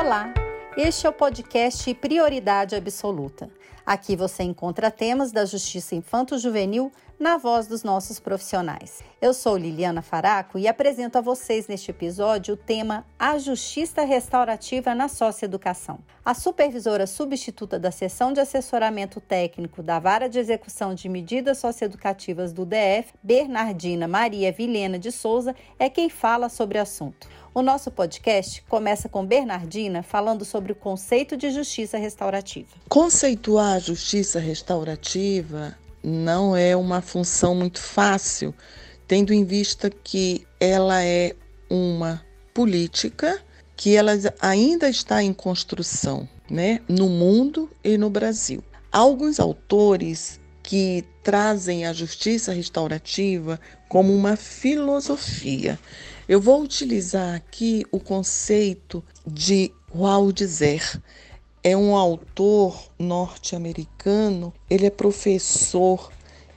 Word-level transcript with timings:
Olá, 0.00 0.32
este 0.78 1.06
é 1.06 1.10
o 1.10 1.12
podcast 1.12 1.92
Prioridade 1.96 2.74
Absoluta. 2.74 3.50
Aqui 3.84 4.16
você 4.16 4.42
encontra 4.42 4.90
temas 4.90 5.30
da 5.30 5.44
justiça 5.44 5.94
infanto-juvenil 5.94 6.90
na 7.18 7.36
voz 7.36 7.66
dos 7.66 7.84
nossos 7.84 8.18
profissionais. 8.18 9.02
Eu 9.20 9.34
sou 9.34 9.58
Liliana 9.58 10.00
Faraco 10.00 10.58
e 10.58 10.66
apresento 10.66 11.18
a 11.18 11.20
vocês 11.20 11.68
neste 11.68 11.90
episódio 11.90 12.54
o 12.54 12.56
tema 12.56 13.04
A 13.18 13.36
Justiça 13.36 14.02
Restaurativa 14.02 14.94
na 14.94 15.06
Socioeducação. 15.06 15.98
A 16.24 16.32
supervisora 16.32 17.06
substituta 17.06 17.78
da 17.78 17.90
Seção 17.90 18.32
de 18.32 18.40
Assessoramento 18.40 19.20
Técnico 19.20 19.82
da 19.82 19.98
Vara 19.98 20.30
de 20.30 20.38
Execução 20.38 20.94
de 20.94 21.10
Medidas 21.10 21.58
Socioeducativas 21.58 22.54
do 22.54 22.64
DF, 22.64 23.12
Bernardina 23.22 24.08
Maria 24.08 24.50
Vilhena 24.50 24.98
de 24.98 25.12
Souza, 25.12 25.54
é 25.78 25.90
quem 25.90 26.08
fala 26.08 26.48
sobre 26.48 26.78
o 26.78 26.82
assunto. 26.82 27.28
O 27.52 27.62
nosso 27.62 27.90
podcast 27.90 28.62
começa 28.68 29.08
com 29.08 29.26
Bernardina 29.26 30.04
falando 30.04 30.44
sobre 30.44 30.70
o 30.70 30.74
conceito 30.74 31.36
de 31.36 31.50
justiça 31.50 31.98
restaurativa. 31.98 32.68
Conceituar 32.88 33.74
a 33.74 33.78
justiça 33.80 34.38
restaurativa 34.38 35.76
não 36.00 36.56
é 36.56 36.76
uma 36.76 37.00
função 37.00 37.56
muito 37.56 37.80
fácil, 37.80 38.54
tendo 39.08 39.34
em 39.34 39.44
vista 39.44 39.90
que 39.90 40.46
ela 40.60 41.02
é 41.02 41.34
uma 41.68 42.24
política 42.54 43.42
que 43.76 43.96
ela 43.96 44.12
ainda 44.40 44.88
está 44.88 45.20
em 45.20 45.32
construção, 45.32 46.28
né, 46.48 46.80
no 46.88 47.08
mundo 47.08 47.68
e 47.82 47.98
no 47.98 48.08
Brasil. 48.08 48.62
Alguns 48.92 49.40
autores 49.40 50.38
que 50.62 51.04
trazem 51.24 51.84
a 51.84 51.92
justiça 51.92 52.52
restaurativa 52.52 53.58
como 53.88 54.14
uma 54.14 54.36
filosofia. 54.36 55.78
Eu 56.30 56.40
vou 56.40 56.62
utilizar 56.62 57.34
aqui 57.34 57.84
o 57.90 57.98
conceito 57.98 59.02
de 59.26 59.72
Waldizer. 59.92 61.02
É 61.60 61.76
um 61.76 61.96
autor 61.96 62.80
norte-americano, 62.96 64.54
ele 64.70 64.86
é 64.86 64.90
professor 64.90 66.08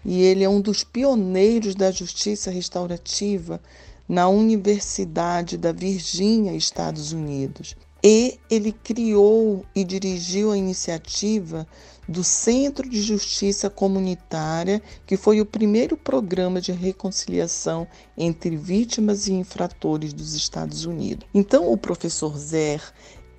e 0.06 0.22
ele 0.22 0.44
é 0.44 0.48
um 0.48 0.62
dos 0.62 0.84
pioneiros 0.84 1.74
da 1.74 1.90
justiça 1.90 2.52
restaurativa 2.52 3.60
na 4.08 4.30
Universidade 4.30 5.58
da 5.58 5.72
Virgínia, 5.72 6.54
Estados 6.54 7.12
Unidos. 7.12 7.76
E 8.04 8.40
ele 8.52 8.72
criou 8.72 9.66
e 9.74 9.84
dirigiu 9.84 10.52
a 10.52 10.58
iniciativa 10.58 11.68
do 12.08 12.24
Centro 12.24 12.90
de 12.90 13.02
Justiça 13.02 13.70
Comunitária, 13.70 14.82
que 15.06 15.18
foi 15.18 15.40
o 15.42 15.46
primeiro 15.46 15.96
programa 15.96 16.60
de 16.60 16.72
reconciliação 16.72 17.88
entre 18.18 18.56
vítimas 18.56 19.28
e 19.28 19.34
infratores 19.34 20.14
dos 20.14 20.34
Estados 20.34 20.86
Unidos. 20.86 21.28
Então, 21.34 21.72
o 21.72 21.78
professor 21.78 22.38
Zer, 22.38 22.82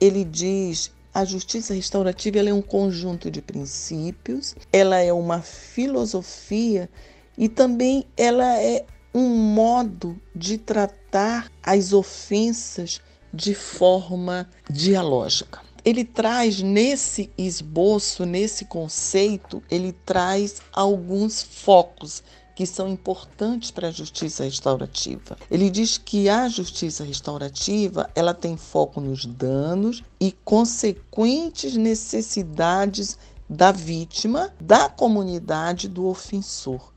ele 0.00 0.24
diz 0.24 0.90
a 1.12 1.24
justiça 1.24 1.72
restaurativa 1.72 2.38
é 2.38 2.52
um 2.52 2.60
conjunto 2.60 3.30
de 3.30 3.40
princípios, 3.40 4.56
ela 4.72 4.98
é 4.98 5.12
uma 5.12 5.40
filosofia 5.40 6.90
e 7.38 7.48
também 7.48 8.04
ela 8.16 8.60
é 8.60 8.84
um 9.14 9.28
modo 9.28 10.20
de 10.34 10.58
tratar 10.58 11.52
as 11.62 11.92
ofensas 11.92 13.00
de 13.32 13.54
forma 13.54 14.50
dialógica 14.68 15.60
ele 15.84 16.04
traz 16.04 16.62
nesse 16.62 17.30
esboço, 17.36 18.24
nesse 18.24 18.64
conceito, 18.64 19.62
ele 19.70 19.92
traz 19.92 20.62
alguns 20.72 21.42
focos 21.42 22.22
que 22.54 22.64
são 22.64 22.88
importantes 22.88 23.70
para 23.70 23.88
a 23.88 23.90
justiça 23.90 24.44
restaurativa. 24.44 25.36
Ele 25.50 25.68
diz 25.68 25.98
que 25.98 26.28
a 26.28 26.48
justiça 26.48 27.05
restaurativa, 27.05 28.08
ela 28.14 28.32
tem 28.32 28.56
foco 28.56 29.00
nos 29.00 29.27
danos 29.27 30.02
e 30.20 30.32
consequentes 30.44 31.77
necessidades 31.77 33.18
da 33.50 33.72
vítima, 33.72 34.55
da 34.61 34.89
comunidade, 34.89 35.89
do 35.89 36.06
ofensor. 36.06 36.92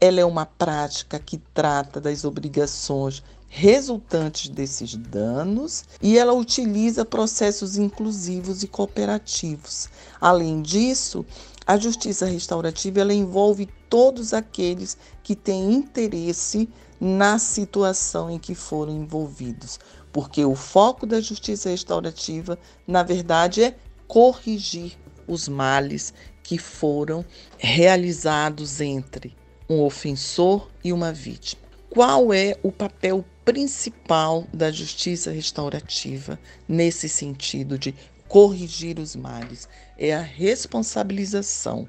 Ela 0.00 0.20
é 0.20 0.24
uma 0.24 0.46
prática 0.46 1.18
que 1.18 1.38
trata 1.52 2.00
das 2.00 2.24
obrigações 2.24 3.22
resultantes 3.52 4.48
desses 4.48 4.94
danos 4.94 5.84
e 6.00 6.16
ela 6.16 6.32
utiliza 6.32 7.04
processos 7.04 7.76
inclusivos 7.76 8.62
e 8.62 8.68
cooperativos. 8.68 9.88
Além 10.20 10.62
disso, 10.62 11.26
a 11.66 11.76
justiça 11.76 12.26
restaurativa 12.26 13.00
ela 13.00 13.12
envolve 13.12 13.68
todos 13.88 14.32
aqueles 14.32 14.96
que 15.24 15.34
têm 15.34 15.72
interesse 15.72 16.68
na 17.00 17.38
situação 17.40 18.30
em 18.30 18.38
que 18.38 18.54
foram 18.54 18.94
envolvidos, 18.96 19.80
porque 20.12 20.44
o 20.44 20.54
foco 20.54 21.04
da 21.04 21.20
justiça 21.20 21.70
restaurativa, 21.70 22.56
na 22.86 23.02
verdade, 23.02 23.64
é 23.64 23.76
corrigir 24.06 24.96
os 25.26 25.48
males 25.48 26.14
que 26.42 26.56
foram 26.56 27.24
realizados 27.58 28.80
entre 28.80 29.36
um 29.68 29.80
ofensor 29.82 30.68
e 30.84 30.92
uma 30.92 31.12
vítima. 31.12 31.62
Qual 31.88 32.32
é 32.32 32.56
o 32.62 32.70
papel 32.70 33.24
principal 33.50 34.46
da 34.54 34.70
justiça 34.70 35.32
restaurativa 35.32 36.38
nesse 36.68 37.08
sentido 37.08 37.76
de 37.76 37.92
corrigir 38.28 39.00
os 39.00 39.16
males? 39.16 39.68
É 39.98 40.14
a 40.14 40.20
responsabilização. 40.20 41.88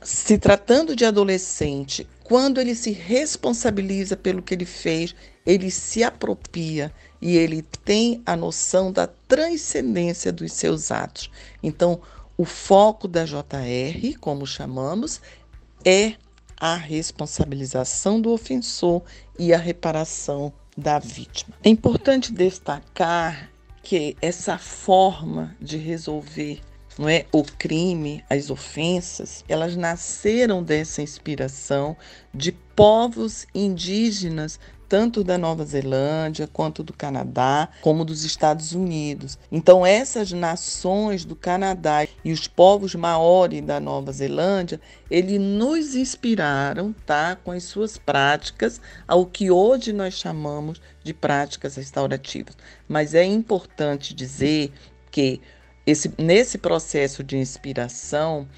Se 0.00 0.38
tratando 0.38 0.94
de 0.94 1.04
adolescente, 1.04 2.06
quando 2.22 2.60
ele 2.60 2.76
se 2.76 2.92
responsabiliza 2.92 4.16
pelo 4.16 4.40
que 4.40 4.54
ele 4.54 4.64
fez, 4.64 5.12
ele 5.44 5.68
se 5.68 6.04
apropria 6.04 6.92
e 7.20 7.36
ele 7.36 7.62
tem 7.84 8.22
a 8.24 8.36
noção 8.36 8.92
da 8.92 9.08
transcendência 9.08 10.32
dos 10.32 10.52
seus 10.52 10.92
atos. 10.92 11.28
Então, 11.60 12.00
o 12.38 12.44
foco 12.44 13.08
da 13.08 13.24
JR, 13.24 14.16
como 14.20 14.46
chamamos, 14.46 15.20
é 15.84 16.14
a 16.56 16.76
responsabilização 16.76 18.20
do 18.20 18.30
ofensor 18.30 19.02
e 19.36 19.52
a 19.52 19.58
reparação 19.58 20.52
da 20.80 20.98
vítima. 20.98 21.54
É 21.62 21.68
importante 21.68 22.32
destacar 22.32 23.50
que 23.82 24.16
essa 24.20 24.58
forma 24.58 25.54
de 25.60 25.76
resolver 25.76 26.60
não 26.98 27.08
é 27.08 27.24
o 27.32 27.42
crime, 27.44 28.24
as 28.28 28.50
ofensas, 28.50 29.44
elas 29.48 29.76
nasceram 29.76 30.62
dessa 30.62 31.00
inspiração 31.00 31.96
de 32.34 32.52
povos 32.52 33.46
indígenas 33.54 34.58
tanto 34.90 35.22
da 35.22 35.38
Nova 35.38 35.64
Zelândia 35.64 36.48
quanto 36.52 36.82
do 36.82 36.92
Canadá, 36.92 37.68
como 37.80 38.04
dos 38.04 38.24
Estados 38.24 38.72
Unidos. 38.72 39.38
Então, 39.50 39.86
essas 39.86 40.32
nações 40.32 41.24
do 41.24 41.36
Canadá 41.36 42.08
e 42.24 42.32
os 42.32 42.48
povos 42.48 42.96
maori 42.96 43.60
da 43.60 43.78
Nova 43.78 44.10
Zelândia, 44.10 44.80
eles 45.08 45.40
nos 45.40 45.94
inspiraram, 45.94 46.92
tá, 47.06 47.36
com 47.36 47.52
as 47.52 47.62
suas 47.62 47.96
práticas, 47.96 48.80
ao 49.06 49.24
que 49.24 49.48
hoje 49.48 49.92
nós 49.92 50.14
chamamos 50.14 50.82
de 51.04 51.14
práticas 51.14 51.76
restaurativas. 51.76 52.56
Mas 52.88 53.14
é 53.14 53.22
importante 53.22 54.12
dizer 54.12 54.72
que 55.08 55.40
esse, 55.86 56.12
nesse 56.18 56.58
processo 56.58 57.22
de 57.22 57.36
inspiração, 57.36 58.48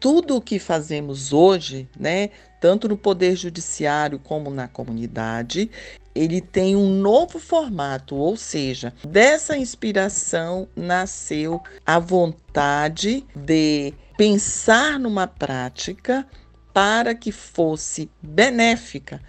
tudo 0.00 0.36
o 0.36 0.40
que 0.40 0.58
fazemos 0.58 1.34
hoje, 1.34 1.86
né, 2.00 2.30
tanto 2.62 2.88
no 2.88 2.96
poder 2.96 3.34
judiciário 3.34 4.20
como 4.20 4.48
na 4.48 4.68
comunidade, 4.68 5.68
ele 6.14 6.40
tem 6.40 6.76
um 6.76 6.90
novo 6.90 7.40
formato, 7.40 8.14
ou 8.14 8.36
seja, 8.36 8.94
dessa 9.04 9.58
inspiração 9.58 10.68
nasceu 10.76 11.60
a 11.84 11.98
vontade 11.98 13.26
de 13.34 13.92
pensar 14.16 14.96
numa 15.00 15.26
prática 15.26 16.24
para 16.72 17.16
que 17.16 17.32
fosse 17.32 18.08
benéfica 18.22 19.20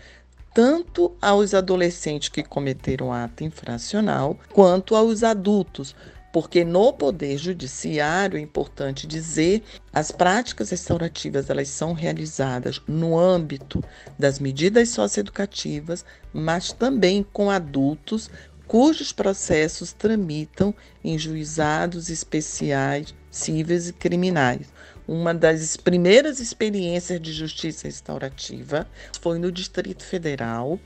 tanto 0.53 1.11
aos 1.19 1.55
adolescentes 1.55 2.29
que 2.29 2.43
cometeram 2.43 3.11
ato 3.11 3.43
infracional, 3.43 4.37
quanto 4.53 4.95
aos 4.95 5.23
adultos, 5.23 5.95
porque 6.33 6.65
no 6.65 6.91
poder 6.91 7.37
judiciário 7.37 8.39
é 8.39 8.41
importante 8.41 9.05
dizer, 9.05 9.61
as 9.93 10.11
práticas 10.11 10.71
restaurativas 10.71 11.47
elas 11.47 11.69
são 11.69 11.93
realizadas 11.93 12.81
no 12.87 13.17
âmbito 13.19 13.83
das 14.17 14.39
medidas 14.39 14.89
socioeducativas, 14.89 16.03
mas 16.33 16.73
também 16.73 17.23
com 17.31 17.51
adultos 17.51 18.31
cujos 18.65 19.13
processos 19.13 19.93
tramitam 19.93 20.73
em 21.03 21.19
juizados 21.19 22.09
especiais 22.09 23.13
cíveis 23.29 23.89
e 23.89 23.93
criminais. 23.93 24.73
Uma 25.07 25.35
das 25.35 25.77
primeiras 25.77 26.39
experiências 26.39 27.21
de 27.21 27.31
justiça 27.31 27.87
restaurativa 27.87 28.89
foi 29.21 29.37
no 29.37 29.51
Distrito 29.51 30.03
Federal. 30.03 30.79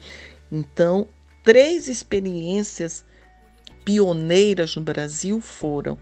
Então, 0.52 1.08
três 1.42 1.88
experiências 1.88 3.06
pioneiras 3.88 4.76
no 4.76 4.82
Brasil 4.82 5.40
foram 5.40 5.98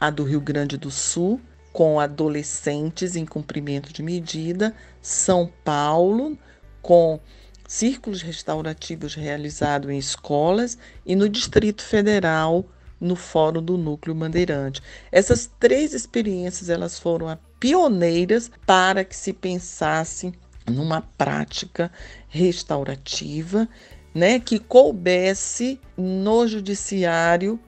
a 0.00 0.08
do 0.08 0.24
Rio 0.24 0.40
Grande 0.40 0.78
do 0.78 0.90
Sul, 0.90 1.38
com 1.70 2.00
adolescentes 2.00 3.14
em 3.14 3.26
cumprimento 3.26 3.92
de 3.92 4.02
medida, 4.02 4.74
São 5.02 5.52
Paulo, 5.62 6.38
com 6.80 7.20
círculos 7.68 8.22
restaurativos 8.22 9.14
realizados 9.14 9.90
em 9.90 9.98
escolas, 9.98 10.78
e 11.04 11.14
no 11.14 11.28
Distrito 11.28 11.82
Federal, 11.82 12.64
no 12.98 13.14
Fórum 13.14 13.62
do 13.62 13.76
Núcleo 13.76 14.14
Bandeirante. 14.14 14.80
Essas 15.12 15.50
três 15.60 15.92
experiências 15.92 16.70
elas 16.70 16.98
foram 16.98 17.38
pioneiras 17.58 18.50
para 18.64 19.04
que 19.04 19.14
se 19.14 19.34
pensasse 19.34 20.32
numa 20.66 21.02
prática 21.02 21.92
restaurativa, 22.28 23.68
né, 24.14 24.40
que 24.40 24.58
coubesse 24.58 25.80
no 25.96 26.46
judiciário 26.46 27.58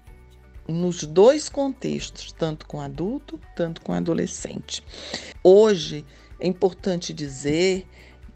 nos 0.68 1.04
dois 1.04 1.48
contextos, 1.48 2.32
tanto 2.32 2.66
com 2.66 2.80
adulto, 2.80 3.38
tanto 3.54 3.80
com 3.80 3.92
adolescente. 3.92 4.82
Hoje 5.42 6.04
é 6.38 6.46
importante 6.46 7.12
dizer 7.12 7.86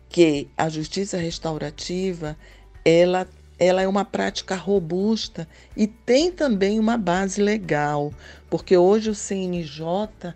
que 0.09 0.49
a 0.57 0.69
justiça 0.69 1.17
restaurativa 1.17 2.37
ela 2.85 3.27
ela 3.59 3.81
é 3.81 3.89
uma 3.89 4.05
prática 4.05 4.55
robusta 4.55 5.49
e 5.75 5.87
tem 5.87 6.31
também 6.31 6.79
uma 6.79 6.99
base 6.99 7.41
legal, 7.41 8.13
porque 8.51 8.77
hoje 8.77 9.09
o 9.09 9.15
CNJ 9.15 10.35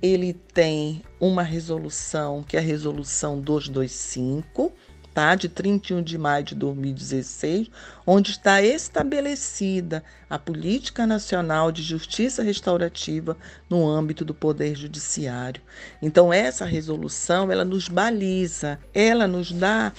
ele 0.00 0.32
tem 0.32 1.02
uma 1.20 1.42
resolução, 1.42 2.42
que 2.42 2.56
é 2.56 2.60
a 2.60 2.62
resolução 2.62 3.38
225, 3.38 4.72
tá? 5.14 5.36
de 5.36 5.48
31 5.48 6.02
de 6.02 6.18
maio 6.18 6.44
de 6.44 6.54
2016, 6.56 7.70
onde 8.04 8.32
está 8.32 8.60
estabelecida 8.60 10.02
a 10.28 10.38
Política 10.38 11.06
Nacional 11.06 11.70
de 11.70 11.82
Justiça 11.82 12.42
Restaurativa 12.42 13.36
no 13.70 13.88
âmbito 13.88 14.24
do 14.24 14.34
Poder 14.34 14.74
Judiciário. 14.74 15.62
Então 16.02 16.32
essa 16.32 16.64
resolução, 16.64 17.52
ela 17.52 17.64
nos 17.64 17.88
baliza, 17.88 18.78
ela 18.92 19.28
nos 19.28 19.52
dá 19.52 19.92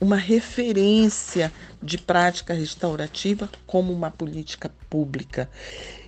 uma 0.00 0.16
referência 0.16 1.52
de 1.82 1.98
prática 1.98 2.52
restaurativa 2.52 3.48
como 3.66 3.92
uma 3.92 4.10
política 4.10 4.70
pública. 4.90 5.48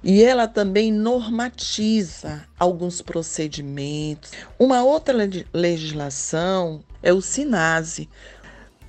E 0.02 0.22
ela 0.22 0.46
também 0.46 0.92
normatiza 0.92 2.46
alguns 2.58 3.00
procedimentos. 3.00 4.32
Uma 4.58 4.82
outra 4.82 5.16
legislação 5.52 6.82
é 7.02 7.12
o 7.12 7.20
SINASE, 7.20 8.08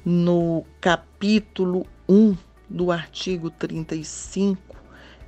no 0.05 0.65
capítulo 0.79 1.85
1 2.07 2.37
do 2.69 2.91
artigo 2.91 3.49
35, 3.49 4.75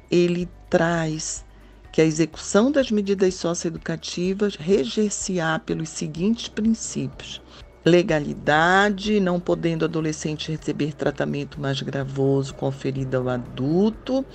ele 0.09 0.47
traz 0.69 1.45
que 1.91 2.01
a 2.01 2.05
execução 2.05 2.71
das 2.71 2.91
medidas 2.91 3.33
socioeducativas 3.35 4.55
reger-se-á 4.55 5.59
pelos 5.59 5.89
seguintes 5.89 6.47
princípios: 6.47 7.41
legalidade, 7.85 9.19
não 9.19 9.39
podendo 9.39 9.85
adolescente 9.85 10.51
receber 10.51 10.93
tratamento 10.93 11.59
mais 11.59 11.81
gravoso 11.81 12.53
conferido 12.53 13.17
ao 13.17 13.29
adulto, 13.29 14.25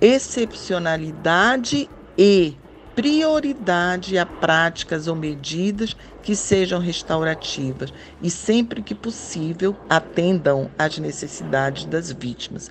excepcionalidade 0.00 1.88
e 2.16 2.56
prioridade 2.98 4.18
a 4.18 4.26
práticas 4.26 5.06
ou 5.06 5.14
medidas 5.14 5.94
que 6.20 6.34
sejam 6.34 6.80
restaurativas 6.80 7.92
e, 8.20 8.28
sempre 8.28 8.82
que 8.82 8.92
possível, 8.92 9.76
atendam 9.88 10.68
às 10.76 10.98
necessidades 10.98 11.84
das 11.84 12.10
vítimas. 12.10 12.70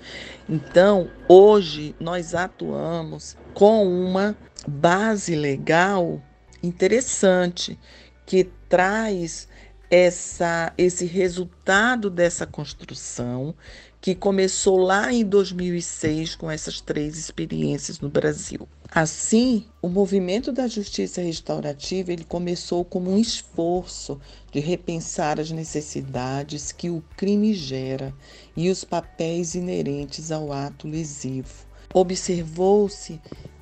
Então, 0.50 1.10
hoje, 1.30 1.96
nós 1.98 2.36
atuamos 2.36 3.38
com 3.54 3.88
uma 3.88 4.36
base 4.68 5.34
legal 5.34 6.22
interessante 6.62 7.80
que 8.26 8.44
traz 8.68 9.47
essa, 9.90 10.74
esse 10.78 11.06
resultado 11.06 12.10
dessa 12.10 12.46
construção 12.46 13.56
que 14.00 14.14
começou 14.14 14.78
lá 14.78 15.12
em 15.12 15.26
2006 15.26 16.36
com 16.36 16.52
essas 16.52 16.80
três 16.80 17.18
experiências 17.18 18.00
no 18.00 18.10
Brasil. 18.10 18.68
Assim, 18.90 19.66
o 19.82 19.90
movimento 19.90 20.52
da 20.52 20.68
justiça 20.68 21.22
restaurativa 21.22 22.14
ele 22.14 22.24
começou 22.24 22.86
como 22.86 23.12
um 23.12 23.18
esforço 23.18 24.20
de 24.52 24.60
repensar 24.60 25.40
as 25.40 25.52
necessidades 25.52 26.72
que 26.72 26.90
o 26.90 27.04
crime 27.18 27.54
gera 27.54 28.14
e 28.56 28.70
os 28.70 28.84
papéis 28.84 29.56
inerentes 29.56 30.32
ao 30.32 30.54
ato 30.54 30.88
lesivo. 30.88 31.66
Observou-se 31.94 33.20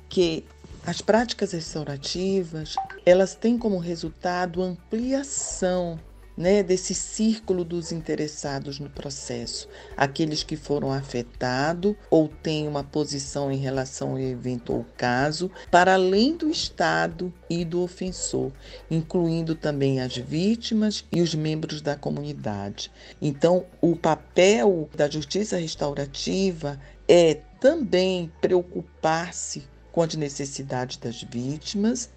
que 0.08 0.44
as 0.86 1.00
práticas 1.00 1.52
restaurativas, 1.52 2.76
elas 3.04 3.34
têm 3.34 3.58
como 3.58 3.78
resultado 3.78 4.62
ampliação 4.62 5.98
né, 6.36 6.62
desse 6.62 6.94
círculo 6.94 7.64
dos 7.64 7.92
interessados 7.92 8.78
no 8.78 8.90
processo, 8.90 9.68
aqueles 9.96 10.42
que 10.42 10.56
foram 10.56 10.92
afetados 10.92 11.94
ou 12.10 12.28
têm 12.28 12.68
uma 12.68 12.84
posição 12.84 13.50
em 13.50 13.56
relação 13.56 14.10
ao 14.10 14.18
evento 14.18 14.72
ou 14.72 14.84
caso, 14.96 15.50
para 15.70 15.94
além 15.94 16.36
do 16.36 16.50
Estado 16.50 17.32
e 17.48 17.64
do 17.64 17.80
ofensor, 17.82 18.52
incluindo 18.90 19.54
também 19.54 20.00
as 20.00 20.16
vítimas 20.16 21.04
e 21.10 21.22
os 21.22 21.34
membros 21.34 21.80
da 21.80 21.96
comunidade. 21.96 22.90
Então, 23.20 23.64
o 23.80 23.96
papel 23.96 24.88
da 24.94 25.08
justiça 25.08 25.56
restaurativa 25.56 26.78
é 27.08 27.40
também 27.60 28.30
preocupar-se 28.40 29.64
com 29.90 30.02
as 30.02 30.14
necessidades 30.14 30.98
das 30.98 31.22
vítimas 31.22 32.10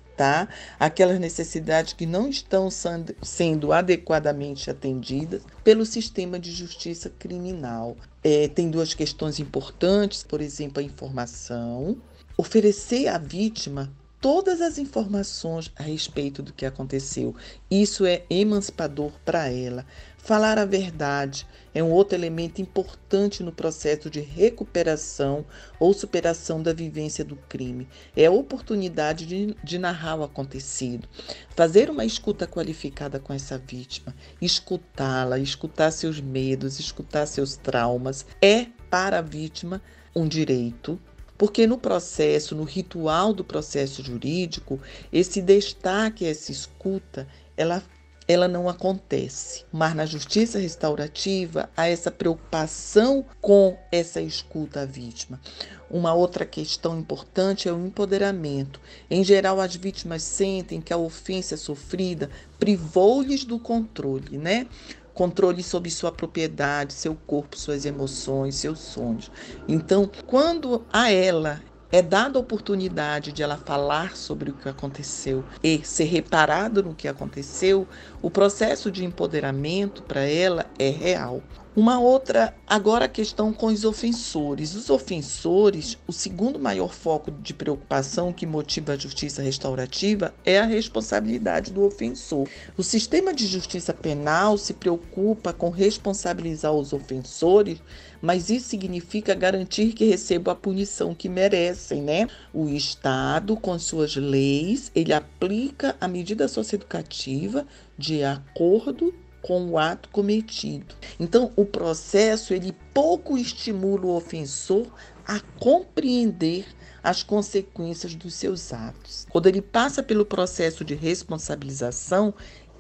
Aquelas 0.80 1.20
necessidades 1.20 1.94
que 1.94 2.06
não 2.06 2.30
estão 2.30 2.70
sendo 2.70 3.72
adequadamente 3.72 4.70
atendidas 4.70 5.42
pelo 5.64 5.86
sistema 5.86 6.40
de 6.40 6.52
justiça 6.52 7.10
criminal. 7.10 7.96
É, 8.24 8.48
tem 8.48 8.70
duas 8.70 8.94
questões 8.94 9.40
importantes, 9.40 10.24
por 10.24 10.42
exemplo, 10.42 10.80
a 10.80 10.84
informação. 10.84 11.98
Oferecer 12.38 13.08
à 13.08 13.18
vítima 13.18 13.92
todas 14.22 14.62
as 14.62 14.78
informações 14.78 15.72
a 15.78 15.84
respeito 15.84 16.44
do 16.44 16.54
que 16.54 16.66
aconteceu. 16.66 17.36
Isso 17.70 18.06
é 18.06 18.24
emancipador 18.30 19.12
para 19.24 19.50
ela. 19.50 19.86
Falar 20.30 20.60
a 20.60 20.64
verdade 20.66 21.48
é 21.74 21.82
um 21.82 21.90
outro 21.90 22.16
elemento 22.16 22.62
importante 22.62 23.42
no 23.42 23.52
processo 23.52 24.12
de 24.12 24.20
recuperação 24.20 25.44
ou 25.80 25.92
superação 25.92 26.62
da 26.62 26.72
vivência 26.72 27.26
do 27.26 27.36
crime. 27.36 27.88
É 28.16 28.28
a 28.28 28.32
oportunidade 28.32 29.26
de, 29.26 29.56
de 29.64 29.80
narrar 29.80 30.18
o 30.18 30.24
acontecido. 30.24 31.10
Fazer 31.56 31.90
uma 31.90 32.06
escuta 32.06 32.46
qualificada 32.46 33.20
com 33.20 33.34
essa 33.34 33.58
vítima, 33.58 34.16
escutá-la, 34.40 35.40
escutar 35.40 35.90
seus 35.90 36.22
medos, 36.22 36.80
escutar 36.80 37.26
seus 37.26 37.56
traumas, 37.58 38.24
é 38.40 38.68
para 38.88 39.18
a 39.18 39.24
vítima 39.24 39.82
um 40.16 40.28
direito 40.28 41.02
porque 41.40 41.66
no 41.66 41.78
processo, 41.78 42.54
no 42.54 42.66
ritual 42.66 43.34
do 43.34 43.44
processo 43.44 44.04
jurídico, 44.04 44.80
esse 45.12 45.42
destaque, 45.42 46.26
essa 46.26 46.52
escuta, 46.52 47.26
ela 47.58 47.82
ela 48.30 48.48
não 48.48 48.70
acontece. 48.70 49.66
Mas 49.72 49.96
na 49.96 50.06
justiça 50.06 50.60
restaurativa 50.60 51.68
há 51.76 51.88
essa 51.88 52.12
preocupação 52.12 53.26
com 53.42 53.76
essa 53.92 54.22
escuta 54.22 54.82
à 54.82 54.86
vítima. 54.86 55.42
Uma 55.90 56.14
outra 56.14 56.46
questão 56.46 57.00
importante 57.00 57.68
é 57.68 57.74
o 57.74 57.88
empoderamento. 57.88 58.80
Em 59.10 59.24
geral, 59.24 59.60
as 59.60 59.76
vítimas 59.76 60.22
sentem 60.22 60.80
que 60.80 60.94
a 60.94 60.98
ofensa 60.98 61.58
sofrida 61.58 62.30
privou-lhes 62.60 63.44
do 63.44 63.58
controle, 63.58 64.38
né? 64.38 64.68
Controle 65.12 65.64
sobre 65.64 65.90
sua 65.90 66.12
propriedade, 66.12 66.94
seu 66.94 67.16
corpo, 67.16 67.58
suas 67.58 67.84
emoções, 67.84 68.54
seus 68.54 68.78
sonhos. 68.78 69.32
Então, 69.68 70.10
quando 70.28 70.86
a 70.94 71.12
ela 71.12 71.60
é 71.92 72.02
dada 72.02 72.38
a 72.38 72.42
oportunidade 72.42 73.32
de 73.32 73.42
ela 73.42 73.58
falar 73.58 74.16
sobre 74.16 74.52
o 74.52 74.54
que 74.54 74.70
aconteceu 74.70 75.44
e 75.64 75.82
ser 75.84 76.06
reparado 76.06 76.84
no 76.84 76.94
que 76.94 77.08
aconteceu, 77.08 77.88
o 78.22 78.30
processo 78.30 78.92
de 78.92 79.04
empoderamento 79.04 80.04
para 80.04 80.22
ela 80.22 80.66
é 80.78 80.90
real. 80.90 81.42
Uma 81.76 82.00
outra, 82.00 82.54
agora 82.68 83.06
a 83.06 83.08
questão 83.08 83.54
com 83.54 83.68
os 83.68 83.86
ofensores. 83.86 84.76
Os 84.76 84.90
ofensores, 84.90 85.98
o 86.08 86.12
segundo 86.12 86.60
maior 86.60 86.94
foco 86.94 87.32
de 87.32 87.54
preocupação 87.54 88.34
que 88.34 88.46
motiva 88.46 88.94
a 88.94 88.98
justiça 88.98 89.42
restaurativa 89.42 90.34
é 90.44 90.60
a 90.60 90.66
responsabilidade 90.66 91.72
do 91.72 91.86
ofensor. 91.86 92.50
O 92.76 92.84
sistema 92.84 93.34
de 93.34 93.48
justiça 93.48 93.94
penal 93.94 94.58
se 94.58 94.74
preocupa 94.74 95.54
com 95.54 95.70
responsabilizar 95.70 96.74
os 96.74 96.92
ofensores 96.92 97.80
mas 98.22 98.50
isso 98.50 98.70
significa 98.70 99.34
garantir 99.34 99.94
que 99.94 100.06
recebam 100.06 100.52
a 100.52 100.56
punição 100.56 101.16
que 101.16 101.30
merecem, 101.30 102.02
né? 102.02 102.28
O 102.54 102.68
Estado, 102.68 103.56
com 103.56 103.78
suas 103.80 104.16
leis, 104.16 104.92
ele 104.94 105.14
aplica 105.14 105.96
a 106.00 106.08
medida 106.08 106.48
socioeducativa 106.48 107.66
de 107.98 108.24
acordo 108.24 109.14
com 109.42 109.70
o 109.70 109.78
ato 109.78 110.10
cometido. 110.10 110.96
Então, 111.20 111.52
o 111.56 111.66
processo 111.66 112.54
ele 112.54 112.76
pouco 112.94 113.38
estimula 113.38 114.06
o 114.06 114.16
ofensor 114.16 114.88
a 115.26 115.40
compreender 115.60 116.66
as 117.02 117.24
consequências 117.24 118.16
dos 118.16 118.34
seus 118.34 118.74
atos. 118.74 119.26
Quando 119.30 119.48
ele 119.48 119.62
passa 119.62 120.04
pelo 120.04 120.26
processo 120.26 120.84
de 120.84 120.96
responsabilização, 120.96 122.34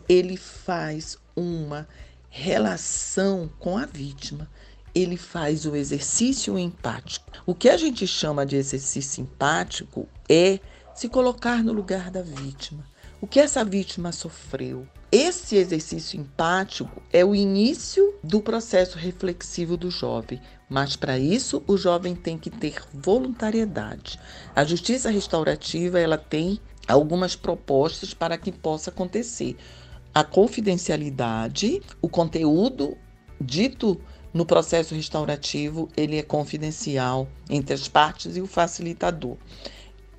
ele 0.07 0.35
faz 0.35 1.17
uma 1.35 1.87
relação 2.29 3.49
com 3.59 3.77
a 3.77 3.85
vítima 3.85 4.49
ele 5.01 5.17
faz 5.17 5.65
o 5.65 5.75
exercício 5.75 6.57
empático. 6.57 7.25
O 7.45 7.55
que 7.55 7.69
a 7.69 7.77
gente 7.77 8.05
chama 8.05 8.45
de 8.45 8.55
exercício 8.55 9.21
empático 9.21 10.07
é 10.27 10.59
se 10.93 11.07
colocar 11.07 11.63
no 11.63 11.71
lugar 11.71 12.11
da 12.11 12.21
vítima. 12.21 12.85
O 13.21 13.27
que 13.27 13.39
essa 13.39 13.65
vítima 13.65 14.11
sofreu? 14.11 14.87
Esse 15.11 15.55
exercício 15.55 16.19
empático 16.19 17.01
é 17.11 17.25
o 17.25 17.35
início 17.35 18.13
do 18.23 18.39
processo 18.41 18.97
reflexivo 18.97 19.75
do 19.75 19.89
jovem, 19.89 20.39
mas 20.69 20.95
para 20.95 21.17
isso 21.17 21.63
o 21.67 21.75
jovem 21.75 22.15
tem 22.15 22.37
que 22.37 22.49
ter 22.49 22.81
voluntariedade. 22.93 24.19
A 24.55 24.63
justiça 24.63 25.09
restaurativa 25.09 25.99
ela 25.99 26.17
tem 26.17 26.59
algumas 26.87 27.35
propostas 27.35 28.13
para 28.13 28.37
que 28.37 28.51
possa 28.51 28.89
acontecer. 28.89 29.57
A 30.13 30.23
confidencialidade, 30.23 31.81
o 32.01 32.07
conteúdo 32.07 32.97
dito 33.41 33.99
no 34.33 34.45
processo 34.45 34.93
restaurativo, 34.93 35.89
ele 35.97 36.17
é 36.17 36.23
confidencial 36.23 37.27
entre 37.49 37.73
as 37.73 37.87
partes 37.87 38.37
e 38.37 38.41
o 38.41 38.47
facilitador. 38.47 39.37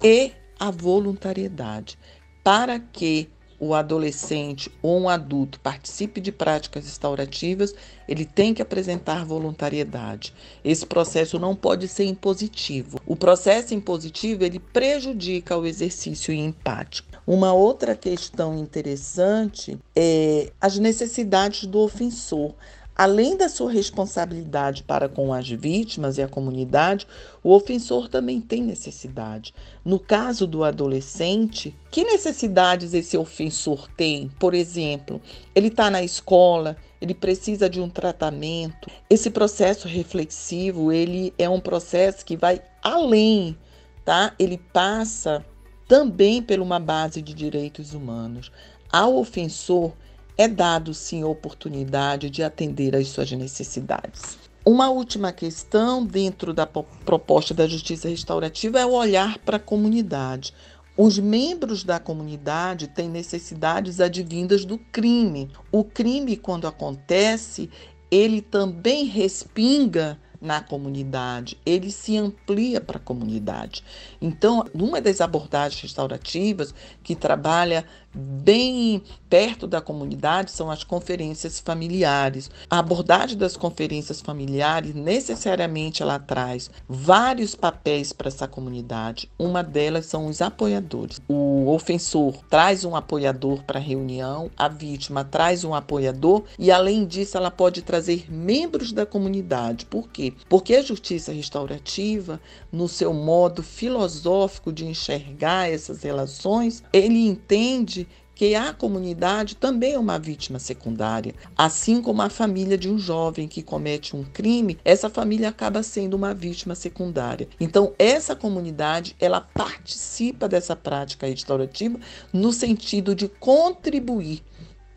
E 0.02 0.33
a 0.59 0.71
voluntariedade, 0.71 1.99
para 2.43 2.79
que 2.79 3.31
o 3.61 3.75
adolescente 3.75 4.73
ou 4.83 5.00
um 5.00 5.09
adulto 5.09 5.61
participe 5.61 6.19
de 6.19 6.33
práticas 6.33 6.87
restaurativas, 6.87 7.75
ele 8.09 8.25
tem 8.25 8.55
que 8.55 8.62
apresentar 8.62 9.26
voluntariedade. 9.26 10.33
Esse 10.64 10.87
processo 10.87 11.38
não 11.38 11.55
pode 11.55 11.87
ser 11.87 12.05
impositivo. 12.05 12.99
O 13.07 13.14
processo 13.14 13.75
impositivo 13.75 14.45
ele 14.45 14.59
prejudica 14.59 15.59
o 15.59 15.67
exercício 15.67 16.33
empático. 16.33 17.21
Uma 17.26 17.52
outra 17.52 17.95
questão 17.95 18.59
interessante 18.59 19.79
é 19.95 20.50
as 20.59 20.79
necessidades 20.79 21.67
do 21.67 21.81
ofensor. 21.81 22.55
Além 23.02 23.35
da 23.35 23.49
sua 23.49 23.73
responsabilidade 23.73 24.83
para 24.83 25.09
com 25.09 25.33
as 25.33 25.49
vítimas 25.49 26.19
e 26.19 26.23
a 26.23 26.28
comunidade, 26.28 27.07
o 27.42 27.50
ofensor 27.50 28.11
também 28.11 28.42
tem 28.42 28.62
necessidade. 28.62 29.54
No 29.83 29.99
caso 29.99 30.47
do 30.47 30.62
adolescente, 30.62 31.75
que 31.90 32.04
necessidades 32.04 32.92
esse 32.92 33.16
ofensor 33.16 33.88
tem? 33.97 34.28
Por 34.38 34.52
exemplo, 34.52 35.19
ele 35.54 35.69
está 35.69 35.88
na 35.88 36.02
escola, 36.02 36.76
ele 37.00 37.14
precisa 37.14 37.71
de 37.71 37.80
um 37.80 37.88
tratamento. 37.88 38.90
Esse 39.09 39.30
processo 39.30 39.88
reflexivo, 39.88 40.92
ele 40.92 41.33
é 41.38 41.49
um 41.49 41.59
processo 41.59 42.23
que 42.23 42.37
vai 42.37 42.61
além, 42.83 43.57
tá? 44.04 44.35
Ele 44.38 44.59
passa 44.59 45.42
também 45.88 46.42
por 46.42 46.61
uma 46.61 46.78
base 46.78 47.23
de 47.23 47.33
direitos 47.33 47.95
humanos. 47.95 48.52
Ao 48.92 49.16
ofensor, 49.16 49.95
é 50.40 50.49
dado 50.49 50.94
sim 50.94 51.23
a 51.23 51.26
oportunidade 51.26 52.30
de 52.30 52.42
atender 52.42 52.97
às 52.97 53.09
suas 53.09 53.30
necessidades. 53.30 54.38
Uma 54.64 54.88
última 54.88 55.32
questão 55.32 56.02
dentro 56.02 56.54
da 56.54 56.66
proposta 56.66 57.52
da 57.52 57.66
justiça 57.66 58.09
restaurativa 58.09 58.80
é 58.80 58.87
o 58.87 58.92
olhar 58.92 59.37
para 59.40 59.59
a 59.59 59.61
comunidade. 59.61 60.54
Os 60.97 61.18
membros 61.18 61.85
da 61.85 62.00
comunidade 62.00 62.88
têm 62.88 63.11
necessidades 63.11 64.00
advindas 64.00 64.64
do 64.64 64.78
crime. 64.78 65.50
O 65.70 65.85
crime, 65.85 66.38
quando 66.38 66.66
acontece, 66.66 67.68
ele 68.11 68.40
também 68.40 69.04
respinga 69.04 70.18
na 70.40 70.62
comunidade, 70.62 71.59
ele 71.66 71.90
se 71.90 72.16
amplia 72.16 72.80
para 72.80 72.97
a 72.97 73.00
comunidade. 73.00 73.85
Então, 74.20 74.64
uma 74.73 75.00
das 75.00 75.20
abordagens 75.20 75.82
restaurativas 75.82 76.75
que 77.02 77.14
trabalha 77.14 77.85
bem 78.14 79.02
perto 79.29 79.67
da 79.67 79.81
comunidade 79.81 80.50
são 80.50 80.71
as 80.71 80.83
conferências 80.83 81.61
familiares. 81.61 82.50
A 82.69 82.79
abordagem 82.81 83.38
das 83.38 83.57
conferências 83.57 84.21
familiares 84.21 84.95
necessariamente 84.95 86.02
ela 86.02 86.19
traz 86.19 86.71
vários 86.88 87.55
papéis 87.55 88.12
para 88.12 88.29
essa 88.29 88.49
comunidade. 88.49 89.31
Uma 89.38 89.62
delas 89.62 90.07
são 90.07 90.26
os 90.26 90.43
apoiadores. 90.43 91.21
O 91.29 91.69
ofensor 91.69 92.38
traz 92.49 92.85
um 92.85 92.97
apoiador 92.97 93.62
para 93.62 93.79
a 93.79 93.83
reunião, 93.83 94.50
a 94.57 94.67
vítima 94.67 95.25
traz 95.25 95.62
um 95.62 95.75
apoiador 95.75 96.43
e 96.59 96.71
além 96.71 97.07
disso 97.07 97.37
ela 97.37 97.50
pode 97.50 97.83
trazer 97.83 98.26
membros 98.29 98.93
da 98.93 99.07
comunidade. 99.07 99.87
Por 99.87 100.09
quê? 100.09 100.33
Porque 100.49 100.75
a 100.75 100.83
justiça 100.83 101.33
restaurativa, 101.33 102.40
no 102.73 102.88
seu 102.88 103.12
modo 103.14 103.62
filosófico 103.62 104.73
de 104.73 104.85
enxergar 104.85 105.71
essas 105.71 106.02
relações, 106.02 106.83
ele 106.93 107.26
entende 107.26 108.00
que 108.40 108.54
a 108.54 108.73
comunidade 108.73 109.54
também 109.54 109.92
é 109.92 109.99
uma 109.99 110.18
vítima 110.18 110.59
secundária. 110.59 111.35
Assim 111.54 112.00
como 112.00 112.23
a 112.23 112.30
família 112.30 112.78
de 112.78 112.88
um 112.88 112.97
jovem 112.97 113.47
que 113.47 113.62
comete 113.62 114.16
um 114.16 114.25
crime, 114.25 114.78
essa 114.82 115.11
família 115.11 115.50
acaba 115.50 115.82
sendo 115.82 116.14
uma 116.14 116.32
vítima 116.32 116.75
secundária. 116.75 117.47
Então, 117.61 117.92
essa 117.99 118.35
comunidade, 118.35 119.14
ela 119.20 119.42
participa 119.42 120.49
dessa 120.49 120.75
prática 120.75 121.26
restaurativa 121.26 122.00
no 122.32 122.50
sentido 122.50 123.14
de 123.14 123.28
contribuir 123.28 124.42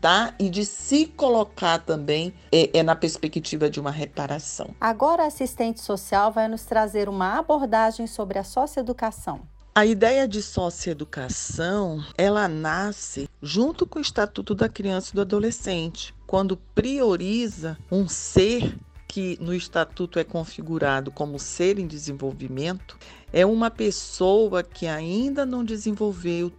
Tá? 0.00 0.34
e 0.38 0.50
de 0.50 0.66
se 0.66 1.06
colocar 1.06 1.78
também 1.78 2.34
é, 2.52 2.78
é, 2.78 2.82
na 2.82 2.94
perspectiva 2.94 3.70
de 3.70 3.80
uma 3.80 3.90
reparação. 3.90 4.74
Agora, 4.78 5.22
a 5.22 5.28
assistente 5.28 5.80
social 5.80 6.30
vai 6.30 6.46
nos 6.46 6.66
trazer 6.66 7.08
uma 7.08 7.38
abordagem 7.38 8.06
sobre 8.06 8.38
a 8.38 8.44
socioeducação. 8.44 9.48
A 9.76 9.84
ideia 9.84 10.28
de 10.28 10.40
socioeducação, 10.40 12.04
ela 12.16 12.46
nasce 12.46 13.28
junto 13.42 13.84
com 13.84 13.98
o 13.98 14.02
Estatuto 14.02 14.54
da 14.54 14.68
Criança 14.68 15.10
e 15.10 15.14
do 15.16 15.22
Adolescente, 15.22 16.14
quando 16.28 16.56
prioriza 16.76 17.76
um 17.90 18.06
ser 18.06 18.78
que 19.08 19.36
no 19.40 19.52
estatuto 19.52 20.20
é 20.20 20.22
configurado 20.22 21.10
como 21.10 21.40
ser 21.40 21.80
em 21.80 21.88
desenvolvimento, 21.88 22.96
é 23.32 23.44
uma 23.44 23.68
pessoa 23.68 24.62
que 24.62 24.86
ainda 24.86 25.44
não 25.44 25.64
desenvolveu 25.64 26.52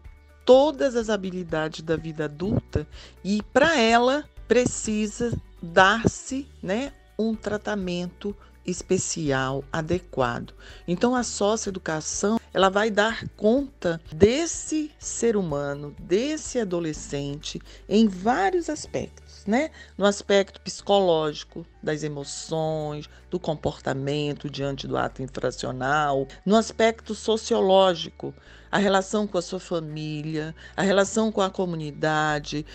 todas 0.44 0.94
as 0.94 1.10
habilidades 1.10 1.84
da 1.84 1.96
vida 1.96 2.26
adulta 2.26 2.86
e 3.24 3.42
para 3.54 3.80
ela 3.80 4.26
precisa 4.46 5.32
dar-se, 5.64 6.50
né, 6.62 6.92
um 7.18 7.34
tratamento 7.34 8.36
especial 8.66 9.64
adequado. 9.72 10.54
Então 10.88 11.16
a 11.16 11.24
socioeducação 11.24 12.40
ela 12.54 12.70
vai 12.70 12.90
dar 12.90 13.28
conta 13.36 14.00
desse 14.14 14.90
ser 14.98 15.36
humano, 15.36 15.94
desse 16.00 16.58
adolescente, 16.58 17.62
em 17.88 18.08
vários 18.08 18.70
aspectos, 18.70 19.44
né? 19.46 19.72
No 19.98 20.06
aspecto 20.06 20.62
psicológico, 20.62 21.66
das 21.84 22.02
emoções, 22.02 23.10
do 23.30 23.38
comportamento 23.38 24.50
diante 24.50 24.88
do 24.88 24.98
ato 24.98 25.22
infracional, 25.22 26.28
no 26.46 26.56
aspecto 26.56 27.14
sociológico, 27.14 28.34
a 28.72 28.78
relação 28.78 29.28
com 29.28 29.38
a 29.38 29.42
sua 29.42 29.60
família, 29.60 30.56
a 30.76 30.82
relação 30.82 31.32
com 31.32 31.42
a 31.42 31.50
comunidade, 31.50 32.66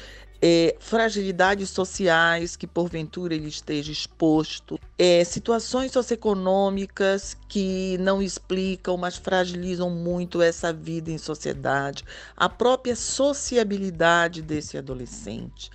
é, 0.43 0.75
fragilidades 0.81 1.69
sociais 1.69 2.57
que 2.57 2.67
porventura 2.67 3.35
ele 3.35 3.49
esteja 3.49 3.93
exposto, 3.93 4.79
é, 4.99 5.23
situações 5.23 5.93
socioeconômicas 5.93 7.37
que 7.49 7.99
não 7.99 8.23
explicam, 8.23 8.97
mas 8.97 9.17
fragilizam 9.17 9.91
muito 9.91 10.41
essa 10.41 10.73
vida 10.73 11.11
em 11.11 11.19
sociedade, 11.19 12.05
a 12.37 12.49
própria 12.49 12.97
sociabilidade 12.97 14.41
desse 14.41 14.79
adolescente 14.79 15.71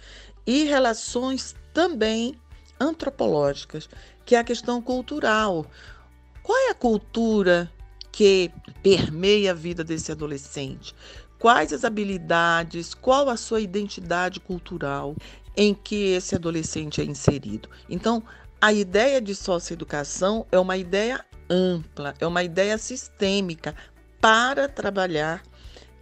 e 0.47 0.63
relações 0.63 1.55
também 1.73 2.35
antropológicas, 2.79 3.87
que 4.25 4.35
é 4.35 4.39
a 4.39 4.43
questão 4.43 4.81
cultural. 4.81 5.65
Qual 6.41 6.57
é 6.67 6.71
a 6.71 6.75
cultura 6.75 7.71
que 8.11 8.51
permeia 8.81 9.51
a 9.51 9.53
vida 9.53 9.83
desse 9.83 10.11
adolescente? 10.11 10.95
Quais 11.39 11.73
as 11.73 11.83
habilidades, 11.83 12.93
qual 12.93 13.29
a 13.29 13.37
sua 13.37 13.61
identidade 13.61 14.39
cultural 14.39 15.15
em 15.55 15.73
que 15.73 16.13
esse 16.13 16.35
adolescente 16.35 17.01
é 17.01 17.03
inserido. 17.03 17.69
Então, 17.89 18.23
a 18.61 18.73
ideia 18.73 19.21
de 19.21 19.35
socioeducação 19.35 20.45
é 20.51 20.59
uma 20.59 20.77
ideia 20.77 21.23
ampla, 21.49 22.13
é 22.19 22.25
uma 22.25 22.43
ideia 22.43 22.77
sistêmica 22.77 23.75
para 24.19 24.67
trabalhar 24.67 25.43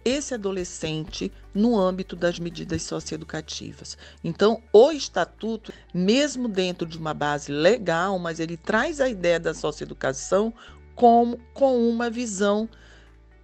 esse 0.04 0.34
adolescente 0.34 1.32
no 1.54 1.78
âmbito 1.78 2.14
das 2.14 2.38
medidas 2.38 2.82
socioeducativas. 2.82 3.96
Então, 4.22 4.62
o 4.72 4.90
estatuto, 4.92 5.72
mesmo 5.94 6.46
dentro 6.46 6.86
de 6.86 6.98
uma 6.98 7.14
base 7.14 7.50
legal, 7.50 8.18
mas 8.18 8.38
ele 8.38 8.56
traz 8.56 9.00
a 9.00 9.08
ideia 9.08 9.40
da 9.40 9.54
socioeducação 9.54 10.52
como 10.94 11.38
com 11.52 11.88
uma 11.88 12.10
visão 12.10 12.68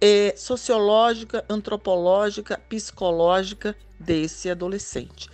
é, 0.01 0.33
sociológica, 0.35 1.45
antropológica, 1.47 2.59
psicológica 2.67 3.75
desse 3.99 4.49
adolescente. 4.49 5.29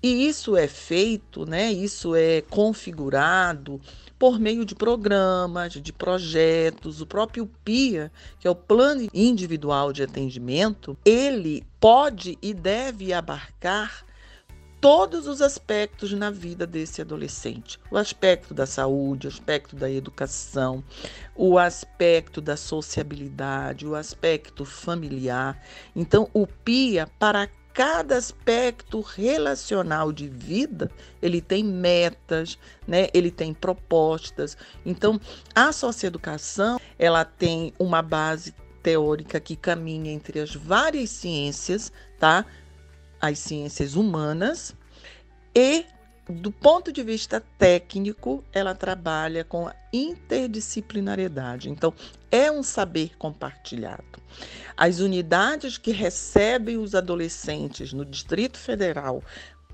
E 0.00 0.26
isso 0.26 0.56
é 0.56 0.68
feito, 0.68 1.44
né? 1.44 1.72
Isso 1.72 2.14
é 2.14 2.40
configurado 2.42 3.80
por 4.18 4.38
meio 4.38 4.64
de 4.64 4.76
programas, 4.76 5.72
de 5.72 5.92
projetos, 5.92 7.00
o 7.00 7.06
próprio 7.06 7.50
PIA, 7.64 8.12
que 8.38 8.46
é 8.46 8.50
o 8.50 8.54
Plano 8.54 9.08
Individual 9.12 9.92
de 9.92 10.04
Atendimento, 10.04 10.96
ele 11.04 11.64
pode 11.80 12.38
e 12.40 12.54
deve 12.54 13.12
abarcar 13.12 14.04
todos 14.82 15.28
os 15.28 15.40
aspectos 15.40 16.12
na 16.12 16.28
vida 16.28 16.66
desse 16.66 17.00
adolescente: 17.00 17.78
o 17.88 17.96
aspecto 17.96 18.52
da 18.52 18.66
saúde, 18.66 19.28
o 19.28 19.30
aspecto 19.30 19.76
da 19.76 19.88
educação, 19.88 20.82
o 21.36 21.56
aspecto 21.56 22.40
da 22.40 22.56
sociabilidade, 22.56 23.86
o 23.86 23.94
aspecto 23.94 24.64
familiar. 24.64 25.62
Então, 25.94 26.28
o 26.34 26.46
PIA, 26.48 27.08
para 27.18 27.48
cada 27.72 28.16
aspecto 28.16 29.00
relacional 29.00 30.12
de 30.12 30.28
vida, 30.28 30.90
ele 31.22 31.40
tem 31.40 31.64
metas, 31.64 32.58
né? 32.86 33.06
Ele 33.14 33.30
tem 33.30 33.54
propostas. 33.54 34.58
Então, 34.84 35.18
a 35.54 35.72
socioeducação, 35.72 36.78
ela 36.98 37.24
tem 37.24 37.72
uma 37.78 38.02
base 38.02 38.52
teórica 38.82 39.38
que 39.38 39.54
caminha 39.54 40.10
entre 40.10 40.40
as 40.40 40.54
várias 40.54 41.08
ciências, 41.10 41.92
tá? 42.18 42.44
As 43.22 43.38
ciências 43.38 43.94
humanas 43.94 44.74
e 45.54 45.86
do 46.28 46.52
ponto 46.52 46.92
de 46.92 47.02
vista 47.02 47.42
técnico, 47.58 48.44
ela 48.52 48.74
trabalha 48.74 49.44
com 49.44 49.68
a 49.68 49.74
interdisciplinariedade. 49.92 51.70
Então, 51.70 51.92
é 52.30 52.50
um 52.50 52.62
saber 52.62 53.16
compartilhado. 53.18 54.20
As 54.76 55.00
unidades 55.00 55.78
que 55.78 55.92
recebem 55.92 56.78
os 56.78 56.94
adolescentes 56.94 57.92
no 57.92 58.04
Distrito 58.04 58.58
Federal 58.58 59.22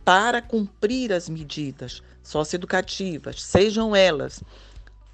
para 0.04 0.40
cumprir 0.40 1.12
as 1.12 1.28
medidas 1.28 2.02
socioeducativas, 2.22 3.42
sejam 3.42 3.94
elas 3.94 4.42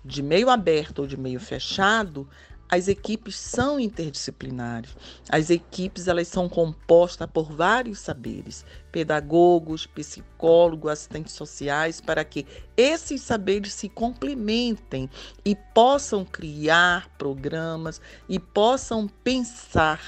de 0.05 0.23
meio 0.23 0.50
aberto 0.50 1.00
ou 1.00 1.07
de 1.07 1.17
meio 1.17 1.41
fechado, 1.41 2.29
as 2.68 2.88
equipes 2.88 3.37
são 3.37 3.78
interdisciplinares. 3.78 4.97
As 5.28 5.50
equipes 5.50 6.09
elas 6.09 6.28
são 6.28 6.49
compostas 6.49 7.28
por 7.33 7.52
vários 7.52 8.00
saberes, 8.00 8.64
pedagogos, 8.90 9.87
psicólogos, 9.87 10.90
assistentes 10.90 11.35
sociais, 11.35 12.00
para 12.00 12.25
que 12.25 12.47
esses 12.76 13.21
saberes 13.23 13.75
se 13.75 13.88
complementem 13.88 15.09
e 15.44 15.54
possam 15.75 16.25
criar 16.25 17.09
programas 17.18 18.00
e 18.28 18.38
possam 18.38 19.06
pensar 19.06 20.00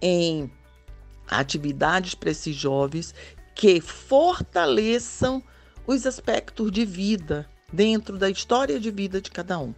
em 0.00 0.50
atividades 1.28 2.14
para 2.14 2.30
esses 2.30 2.54
jovens 2.54 3.14
que 3.54 3.80
fortaleçam 3.80 5.42
os 5.86 6.06
aspectos 6.06 6.70
de 6.70 6.84
vida 6.84 7.48
dentro 7.72 8.18
da 8.18 8.28
história 8.28 8.78
de 8.78 8.90
vida 8.90 9.20
de 9.20 9.30
cada 9.30 9.58
um. 9.58 9.74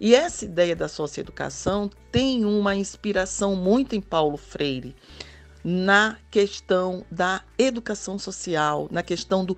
E 0.00 0.14
essa 0.14 0.44
ideia 0.44 0.74
da 0.74 0.88
socioeducação 0.88 1.90
tem 2.10 2.44
uma 2.44 2.74
inspiração 2.74 3.54
muito 3.54 3.94
em 3.94 4.00
Paulo 4.00 4.36
Freire, 4.36 4.96
na 5.62 6.18
questão 6.30 7.04
da 7.10 7.42
educação 7.58 8.18
social, 8.18 8.88
na 8.90 9.02
questão 9.02 9.44
do, 9.44 9.56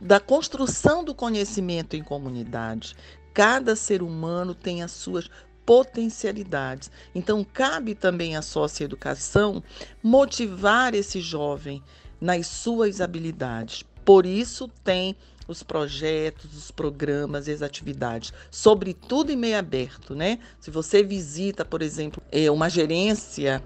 da 0.00 0.20
construção 0.20 1.04
do 1.04 1.14
conhecimento 1.14 1.96
em 1.96 2.02
comunidade. 2.02 2.96
Cada 3.32 3.74
ser 3.74 4.02
humano 4.02 4.54
tem 4.54 4.82
as 4.82 4.92
suas 4.92 5.30
potencialidades. 5.64 6.90
Então, 7.14 7.44
cabe 7.44 7.94
também 7.94 8.36
à 8.36 8.42
socioeducação 8.42 9.62
motivar 10.02 10.94
esse 10.94 11.20
jovem 11.20 11.82
nas 12.20 12.46
suas 12.46 13.00
habilidades. 13.00 13.84
Por 14.04 14.26
isso, 14.26 14.68
tem 14.84 15.16
os 15.52 15.62
projetos, 15.62 16.56
os 16.56 16.70
programas 16.70 17.46
e 17.46 17.52
as 17.52 17.62
atividades, 17.62 18.32
sobretudo 18.50 19.30
em 19.30 19.36
meio 19.36 19.58
aberto, 19.58 20.14
né? 20.14 20.38
Se 20.58 20.70
você 20.70 21.02
visita, 21.02 21.64
por 21.64 21.82
exemplo, 21.82 22.22
é, 22.32 22.50
uma 22.50 22.68
gerência 22.68 23.62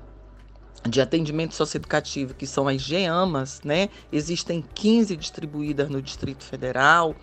de 0.88 1.00
atendimento 1.00 1.54
socioeducativo, 1.54 2.34
que 2.34 2.46
são 2.46 2.68
as 2.68 2.80
GEAMAS, 2.80 3.60
né? 3.64 3.88
Existem 4.12 4.64
15 4.74 5.16
distribuídas 5.16 5.88
no 5.88 6.00
Distrito 6.00 6.44
Federal. 6.44 7.14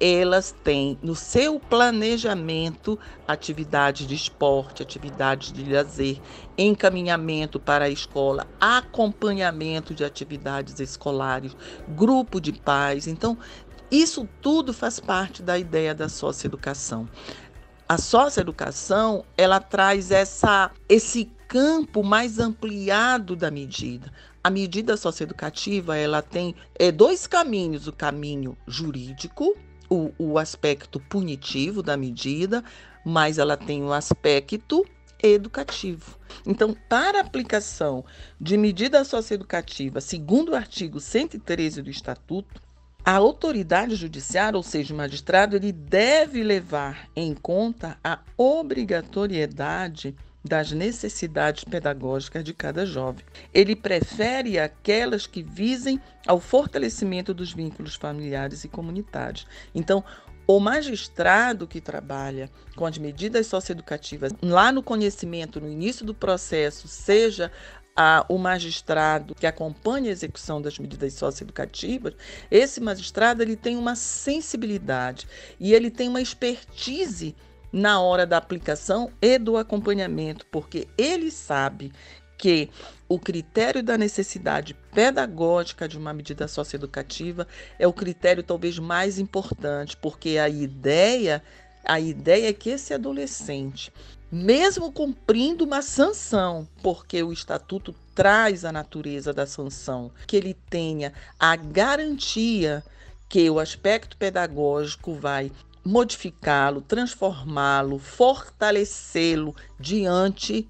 Elas 0.00 0.54
têm 0.62 0.96
no 1.02 1.16
seu 1.16 1.58
planejamento 1.58 2.96
atividades 3.26 4.06
de 4.06 4.14
esporte, 4.14 4.82
atividades 4.82 5.52
de 5.52 5.64
lazer, 5.72 6.20
encaminhamento 6.56 7.58
para 7.58 7.86
a 7.86 7.90
escola, 7.90 8.46
acompanhamento 8.60 9.94
de 9.94 10.04
atividades 10.04 10.78
escolares, 10.78 11.56
grupo 11.88 12.40
de 12.40 12.52
pais. 12.52 13.08
Então, 13.08 13.36
isso 13.90 14.28
tudo 14.42 14.72
faz 14.72 15.00
parte 15.00 15.42
da 15.42 15.58
ideia 15.58 15.94
da 15.94 16.08
socioeducação. 16.08 17.08
A 17.88 17.96
socioeducação, 17.96 19.24
ela 19.36 19.60
traz 19.60 20.10
essa, 20.10 20.70
esse 20.88 21.30
campo 21.48 22.04
mais 22.04 22.38
ampliado 22.38 23.34
da 23.34 23.50
medida. 23.50 24.12
A 24.44 24.50
medida 24.50 24.96
socioeducativa, 24.96 25.96
ela 25.96 26.20
tem 26.20 26.54
é, 26.78 26.92
dois 26.92 27.26
caminhos, 27.26 27.86
o 27.86 27.92
caminho 27.92 28.56
jurídico, 28.66 29.56
o, 29.88 30.12
o 30.18 30.38
aspecto 30.38 31.00
punitivo 31.00 31.82
da 31.82 31.96
medida, 31.96 32.62
mas 33.04 33.38
ela 33.38 33.56
tem 33.56 33.82
o 33.82 33.92
aspecto 33.92 34.84
educativo. 35.22 36.18
Então, 36.46 36.76
para 36.88 37.20
aplicação 37.20 38.04
de 38.40 38.56
medida 38.56 39.02
socioeducativa, 39.04 40.00
segundo 40.00 40.50
o 40.50 40.54
artigo 40.54 41.00
113 41.00 41.82
do 41.82 41.90
Estatuto, 41.90 42.67
a 43.08 43.12
autoridade 43.14 43.94
judiciária, 43.94 44.58
ou 44.58 44.62
seja, 44.62 44.92
o 44.92 44.96
magistrado, 44.98 45.56
ele 45.56 45.72
deve 45.72 46.42
levar 46.42 47.08
em 47.16 47.32
conta 47.32 47.96
a 48.04 48.18
obrigatoriedade 48.36 50.14
das 50.44 50.72
necessidades 50.72 51.64
pedagógicas 51.64 52.44
de 52.44 52.52
cada 52.52 52.84
jovem. 52.84 53.24
Ele 53.54 53.74
prefere 53.74 54.58
aquelas 54.58 55.26
que 55.26 55.42
visem 55.42 55.98
ao 56.26 56.38
fortalecimento 56.38 57.32
dos 57.32 57.50
vínculos 57.50 57.94
familiares 57.94 58.64
e 58.64 58.68
comunitários. 58.68 59.46
Então, 59.74 60.04
o 60.46 60.60
magistrado 60.60 61.66
que 61.66 61.80
trabalha 61.80 62.50
com 62.76 62.84
as 62.84 62.98
medidas 62.98 63.46
socioeducativas 63.46 64.34
lá 64.42 64.70
no 64.70 64.82
conhecimento, 64.82 65.62
no 65.62 65.70
início 65.70 66.04
do 66.04 66.12
processo, 66.12 66.86
seja 66.86 67.50
a, 68.00 68.24
o 68.28 68.38
magistrado 68.38 69.34
que 69.34 69.44
acompanha 69.44 70.08
a 70.08 70.12
execução 70.12 70.62
das 70.62 70.78
medidas 70.78 71.14
socioeducativas, 71.14 72.14
esse 72.48 72.80
magistrado 72.80 73.42
ele 73.42 73.56
tem 73.56 73.76
uma 73.76 73.96
sensibilidade 73.96 75.26
e 75.58 75.74
ele 75.74 75.90
tem 75.90 76.08
uma 76.08 76.20
expertise 76.20 77.34
na 77.72 78.00
hora 78.00 78.24
da 78.24 78.36
aplicação 78.36 79.10
e 79.20 79.36
do 79.36 79.56
acompanhamento, 79.56 80.46
porque 80.46 80.86
ele 80.96 81.28
sabe 81.28 81.90
que 82.38 82.70
o 83.08 83.18
critério 83.18 83.82
da 83.82 83.98
necessidade 83.98 84.76
pedagógica 84.94 85.88
de 85.88 85.98
uma 85.98 86.12
medida 86.12 86.46
socioeducativa 86.46 87.48
é 87.80 87.86
o 87.88 87.92
critério 87.92 88.44
talvez 88.44 88.78
mais 88.78 89.18
importante, 89.18 89.96
porque 89.96 90.38
a 90.38 90.48
ideia, 90.48 91.42
a 91.84 91.98
ideia 91.98 92.48
é 92.48 92.52
que 92.52 92.70
esse 92.70 92.94
adolescente 92.94 93.92
mesmo 94.30 94.92
cumprindo 94.92 95.64
uma 95.64 95.82
sanção, 95.82 96.68
porque 96.82 97.22
o 97.22 97.32
estatuto 97.32 97.94
traz 98.14 98.64
a 98.64 98.72
natureza 98.72 99.32
da 99.32 99.46
sanção, 99.46 100.10
que 100.26 100.36
ele 100.36 100.54
tenha 100.68 101.12
a 101.38 101.56
garantia 101.56 102.84
que 103.28 103.48
o 103.48 103.58
aspecto 103.58 104.16
pedagógico 104.16 105.14
vai 105.14 105.52
modificá-lo, 105.84 106.82
transformá-lo, 106.82 107.98
fortalecê-lo 107.98 109.54
diante 109.78 110.68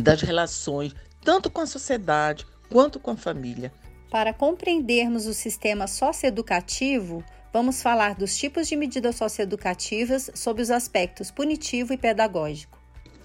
das 0.00 0.22
relações, 0.22 0.94
tanto 1.22 1.50
com 1.50 1.60
a 1.60 1.66
sociedade 1.66 2.46
quanto 2.70 2.98
com 2.98 3.10
a 3.10 3.16
família. 3.16 3.72
Para 4.10 4.32
compreendermos 4.32 5.26
o 5.26 5.34
sistema 5.34 5.86
socioeducativo, 5.86 7.24
vamos 7.52 7.82
falar 7.82 8.14
dos 8.14 8.36
tipos 8.36 8.68
de 8.68 8.76
medidas 8.76 9.16
socioeducativas 9.16 10.30
sob 10.34 10.62
os 10.62 10.70
aspectos 10.70 11.30
punitivo 11.30 11.92
e 11.92 11.96
pedagógico. 11.96 12.73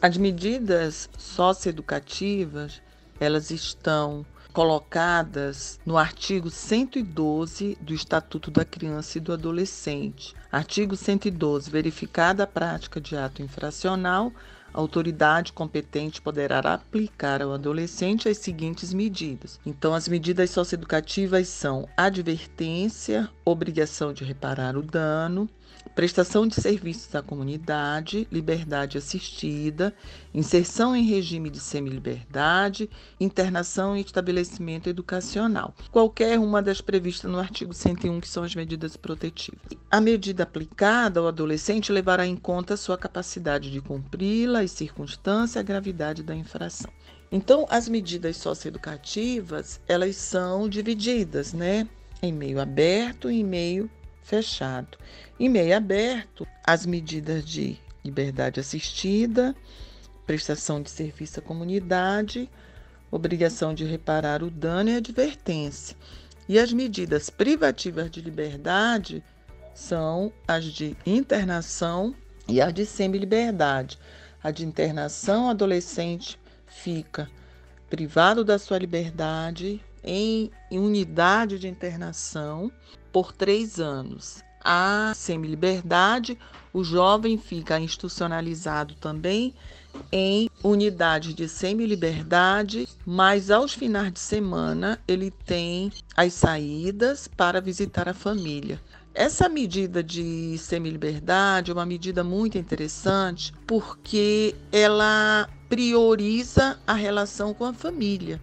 As 0.01 0.15
medidas 0.15 1.09
socioeducativas, 1.17 2.81
elas 3.19 3.51
estão 3.51 4.25
colocadas 4.53 5.77
no 5.85 5.97
artigo 5.97 6.49
112 6.49 7.77
do 7.81 7.93
Estatuto 7.93 8.49
da 8.49 8.63
Criança 8.63 9.17
e 9.17 9.21
do 9.21 9.33
Adolescente. 9.33 10.33
Artigo 10.49 10.95
112. 10.95 11.69
Verificada 11.69 12.43
a 12.43 12.47
prática 12.47 13.01
de 13.01 13.17
ato 13.17 13.41
infracional, 13.41 14.31
a 14.73 14.79
autoridade 14.79 15.51
competente 15.51 16.21
poderá 16.21 16.59
aplicar 16.59 17.41
ao 17.41 17.51
adolescente 17.51 18.29
as 18.29 18.37
seguintes 18.37 18.93
medidas. 18.93 19.59
Então, 19.65 19.93
as 19.93 20.07
medidas 20.07 20.49
socioeducativas 20.51 21.49
são 21.49 21.89
advertência, 21.97 23.29
obrigação 23.43 24.13
de 24.13 24.23
reparar 24.23 24.77
o 24.77 24.81
dano, 24.81 25.49
prestação 25.99 26.47
de 26.47 26.55
serviços 26.55 27.13
à 27.13 27.21
comunidade, 27.21 28.25
liberdade 28.31 28.97
assistida, 28.97 29.93
inserção 30.33 30.95
em 30.95 31.03
regime 31.03 31.49
de 31.49 31.59
semiliberdade, 31.59 32.89
internação 33.19 33.97
em 33.97 33.99
estabelecimento 33.99 34.87
educacional. 34.87 35.75
Qualquer 35.91 36.39
uma 36.39 36.61
das 36.61 36.79
previstas 36.79 37.29
no 37.29 37.37
artigo 37.37 37.73
101, 37.73 38.21
que 38.21 38.29
são 38.29 38.43
as 38.43 38.55
medidas 38.55 38.95
protetivas. 38.95 39.59
A 39.91 39.99
medida 39.99 40.43
aplicada 40.43 41.19
ao 41.19 41.27
adolescente 41.27 41.91
levará 41.91 42.25
em 42.25 42.37
conta 42.37 42.77
sua 42.77 42.97
capacidade 42.97 43.69
de 43.69 43.81
cumpri-la, 43.81 44.61
as 44.61 44.71
circunstâncias 44.71 45.57
e 45.57 45.59
a 45.59 45.63
gravidade 45.63 46.23
da 46.23 46.33
infração. 46.33 46.89
Então, 47.29 47.67
as 47.69 47.89
medidas 47.89 48.37
socioeducativas, 48.37 49.81
elas 49.85 50.15
são 50.15 50.69
divididas, 50.69 51.51
né? 51.51 51.85
em 52.21 52.33
meio 52.33 52.59
aberto 52.59 53.29
e 53.31 53.39
em 53.39 53.43
meio 53.43 53.89
fechado. 54.29 54.97
Em 55.39 55.49
meio 55.49 55.75
aberto, 55.75 56.47
as 56.63 56.85
medidas 56.85 57.43
de 57.43 57.77
liberdade 58.05 58.59
assistida, 58.59 59.55
prestação 60.25 60.81
de 60.81 60.91
serviço 60.91 61.39
à 61.39 61.41
comunidade, 61.41 62.47
obrigação 63.09 63.73
de 63.73 63.83
reparar 63.83 64.43
o 64.43 64.51
dano 64.51 64.91
e 64.91 64.95
advertência. 64.95 65.97
E 66.47 66.59
as 66.59 66.71
medidas 66.71 67.29
privativas 67.29 68.09
de 68.11 68.21
liberdade 68.21 69.23
são 69.73 70.31
as 70.47 70.65
de 70.65 70.95
internação 71.05 72.13
e 72.47 72.61
as 72.61 72.71
de 72.73 72.85
semi-liberdade. 72.85 73.97
A 74.43 74.51
de 74.51 74.63
internação, 74.63 75.49
adolescente 75.49 76.39
fica 76.67 77.29
privado 77.89 78.43
da 78.43 78.59
sua 78.59 78.77
liberdade 78.77 79.83
em 80.03 80.51
unidade 80.71 81.57
de 81.57 81.67
internação 81.67 82.71
por 83.11 83.31
três 83.31 83.79
anos. 83.79 84.43
A 84.63 85.13
semi-liberdade, 85.15 86.37
o 86.73 86.83
jovem 86.83 87.37
fica 87.37 87.79
institucionalizado 87.79 88.93
também 88.95 89.53
em 90.11 90.49
unidade 90.63 91.33
de 91.33 91.47
semi-liberdade, 91.47 92.87
mas 93.05 93.49
aos 93.49 93.73
finais 93.73 94.11
de 94.13 94.19
semana 94.19 94.99
ele 95.07 95.31
tem 95.31 95.91
as 96.15 96.33
saídas 96.33 97.27
para 97.27 97.61
visitar 97.61 98.07
a 98.07 98.13
família. 98.13 98.79
Essa 99.13 99.49
medida 99.49 100.03
de 100.03 100.57
semi-liberdade 100.57 101.71
é 101.71 101.73
uma 101.73 101.85
medida 101.85 102.23
muito 102.23 102.57
interessante 102.57 103.53
porque 103.65 104.55
ela 104.71 105.49
prioriza 105.67 106.79
a 106.85 106.93
relação 106.93 107.53
com 107.53 107.65
a 107.65 107.73
família. 107.73 108.39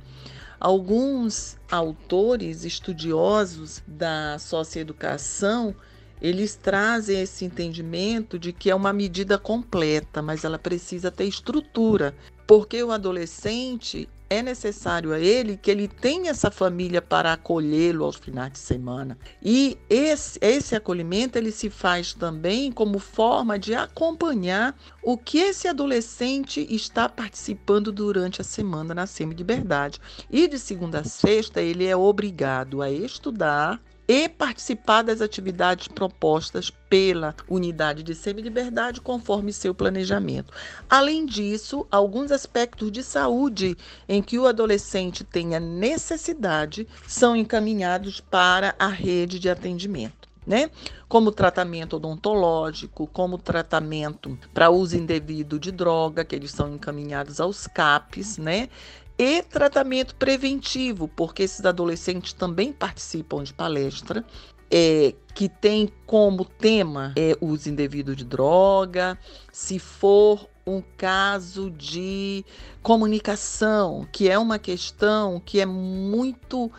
Alguns 0.67 1.57
autores 1.71 2.65
estudiosos 2.65 3.81
da 3.87 4.37
socioeducação 4.37 5.77
eles 6.21 6.57
trazem 6.57 7.21
esse 7.21 7.45
entendimento 7.45 8.37
de 8.37 8.53
que 8.53 8.69
é 8.69 8.75
uma 8.75 8.93
medida 8.93 9.39
completa, 9.39 10.21
mas 10.21 10.43
ela 10.43 10.59
precisa 10.59 11.09
ter 11.09 11.23
estrutura, 11.23 12.17
porque 12.49 12.83
o 12.83 12.91
adolescente 12.91 14.09
é 14.29 14.43
necessário 14.43 15.13
a 15.13 15.21
ele 15.21 15.57
que 15.57 15.71
ele 15.71 15.87
tenha 15.87 16.31
essa 16.31 16.51
família 16.51 17.01
para 17.01 17.33
acolhê-lo 17.33 18.05
aos 18.05 18.17
finais 18.17 18.53
de 18.53 18.59
semana. 18.59 19.17
E 19.43 19.79
esse, 19.89 20.39
esse 20.43 20.75
acolhimento 20.75 21.39
ele 21.39 21.53
se 21.53 21.71
faz 21.71 22.13
também 22.13 22.73
como 22.73 22.99
forma 22.99 23.59
de 23.59 23.75
acompanhar 23.75 24.77
o 25.03 25.17
que 25.17 25.39
esse 25.39 25.69
adolescente 25.69 26.67
está 26.69 27.09
participando 27.09 27.93
durante 27.93 28.41
a 28.41 28.45
semana 28.45 28.95
na 28.95 29.07
semi-liberdade. 29.07 30.01
E 30.31 30.49
de 30.49 30.59
segunda 30.59 31.01
a 31.01 31.05
sexta 31.05 31.63
ele 31.63 31.87
é 31.87 31.97
obrigado 31.97 32.83
a 32.83 32.91
estudar 32.91 33.81
e 34.09 34.29
participar 34.29 35.03
das 35.03 35.21
atividades 35.21 35.89
propostas 35.89 36.71
pela 36.71 37.35
unidade 37.49 38.03
de 38.03 38.15
semi-liberdade 38.15 39.01
conforme 39.01 39.53
seu 39.53 39.75
planejamento. 39.75 40.53
Além 40.89 41.27
disso, 41.27 41.87
alguns 41.91 42.31
aspectos 42.31 42.93
de 42.93 43.03
saúde 43.03 43.77
em 44.09 44.23
que 44.23 44.39
o 44.39 44.47
adolescente 44.47 45.25
tenha 45.25 45.59
necessidade 45.59 46.87
são 47.07 47.35
encaminhados 47.35 48.21
para 48.21 48.75
a 48.79 48.89
rede 48.89 49.39
de 49.39 49.49
atendimento. 49.49 50.27
Né? 50.47 50.71
Como 51.09 51.33
tratamento 51.33 51.97
odontológico, 51.97 53.09
como 53.09 53.37
tratamento 53.37 54.39
para 54.55 54.71
uso 54.71 54.97
indevido 54.97 55.59
de 55.59 55.73
droga, 55.73 56.25
que 56.25 56.37
eles 56.37 56.53
são 56.53 56.73
encaminhados 56.73 57.41
aos 57.41 57.67
CAPs, 57.67 58.39
né? 58.39 58.69
E 59.19 59.43
tratamento 59.43 60.15
preventivo, 60.15 61.09
porque 61.09 61.43
esses 61.43 61.65
adolescentes 61.65 62.33
também 62.33 62.73
participam 62.73 63.43
de 63.43 63.55
palestra 63.55 64.25
é, 64.71 65.15
que 65.35 65.49
tem 65.49 65.91
como 66.07 66.45
tema 66.45 67.13
é, 67.17 67.37
uso 67.41 67.69
indevido 67.69 68.15
de 68.15 68.25
droga, 68.25 69.19
se 69.53 69.79
for 69.79 70.49
um 70.67 70.83
caso 70.97 71.71
de 71.71 72.45
comunicação, 72.83 74.07
que 74.11 74.29
é 74.29 74.39
uma 74.39 74.59
questão 74.59 75.41
que 75.41 75.61
é 75.61 75.67
muito 75.67 76.71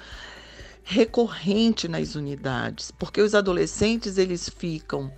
recorrente 0.83 1.87
nas 1.87 2.15
unidades, 2.15 2.91
porque 2.91 3.21
os 3.21 3.33
adolescentes 3.33 4.17
eles 4.17 4.49
ficam 4.49 5.11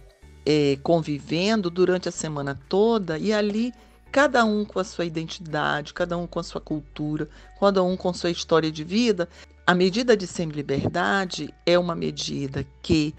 é, 0.45 0.77
convivendo 0.81 1.69
durante 1.69 2.07
a 2.09 2.11
semana 2.11 2.59
toda 2.67 3.17
e 3.17 3.33
ali 3.33 3.73
cada 4.11 4.43
um 4.45 4.65
com 4.65 4.79
a 4.79 4.83
sua 4.83 5.05
identidade, 5.05 5.93
cada 5.93 6.17
um 6.17 6.25
com 6.25 6.39
a 6.39 6.43
sua 6.43 6.61
cultura, 6.61 7.29
cada 7.59 7.83
um 7.83 7.95
com 7.95 8.13
sua 8.13 8.29
história 8.29 8.71
de 8.71 8.83
vida. 8.83 9.29
A 9.65 9.75
medida 9.75 10.17
de 10.17 10.25
semi-liberdade 10.25 11.53
é 11.65 11.77
uma 11.77 11.95
medida 11.95 12.65
que 12.81 13.13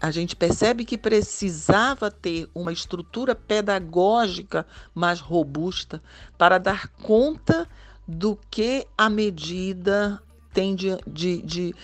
a 0.00 0.10
gente 0.10 0.34
percebe 0.34 0.84
que 0.84 0.98
precisava 0.98 2.10
ter 2.10 2.48
uma 2.52 2.72
estrutura 2.72 3.36
pedagógica 3.36 4.66
mais 4.92 5.20
robusta 5.20 6.02
para 6.36 6.58
dar 6.58 6.88
conta 6.88 7.68
do 8.06 8.36
que 8.50 8.84
a 8.98 9.08
medida 9.08 10.20
tem 10.52 10.74
de, 10.74 10.98
de, 11.06 11.42
de, 11.42 11.74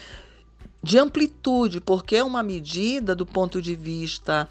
de 0.83 0.99
amplitude, 0.99 1.81
porque 1.81 2.17
é 2.17 2.25
uma 2.25 2.43
medida 2.43 3.15
do 3.15 3.25
ponto 3.25 3.63
de 3.63 3.77
vista 3.77 4.49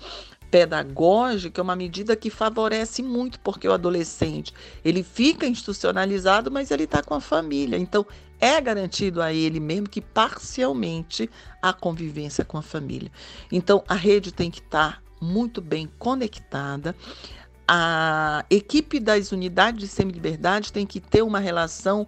pedagógica 0.49 1.61
é 1.61 1.63
uma 1.63 1.75
medida 1.75 2.15
que 2.15 2.29
favorece 2.29 3.03
muito, 3.03 3.39
porque 3.39 3.67
o 3.67 3.73
adolescente 3.73 4.53
ele 4.83 5.03
fica 5.03 5.45
institucionalizado, 5.45 6.49
mas 6.49 6.71
ele 6.71 6.83
está 6.83 7.01
com 7.01 7.13
a 7.13 7.21
família. 7.21 7.77
Então, 7.77 8.05
é 8.39 8.59
garantido 8.61 9.21
a 9.21 9.33
ele, 9.33 9.59
mesmo 9.59 9.89
que 9.89 10.01
parcialmente, 10.01 11.29
a 11.61 11.73
convivência 11.73 12.45
com 12.45 12.57
a 12.57 12.61
família. 12.61 13.11
Então, 13.51 13.83
a 13.87 13.95
rede 13.95 14.31
tem 14.31 14.51
que 14.51 14.59
estar 14.59 14.93
tá 14.93 15.01
muito 15.19 15.61
bem 15.61 15.89
conectada. 15.97 16.95
A 17.67 18.45
equipe 18.49 18.99
das 18.99 19.31
unidades 19.31 19.81
de 19.81 19.87
semi-liberdade 19.87 20.71
tem 20.71 20.85
que 20.85 20.99
ter 20.99 21.21
uma 21.21 21.39
relação 21.39 22.07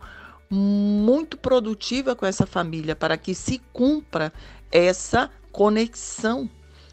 muito 0.49 1.37
produtiva 1.37 2.15
com 2.15 2.25
essa 2.25 2.45
família 2.45 2.95
para 2.95 3.17
que 3.17 3.35
se 3.35 3.61
cumpra 3.73 4.31
essa 4.71 5.29
conexão 5.51 6.49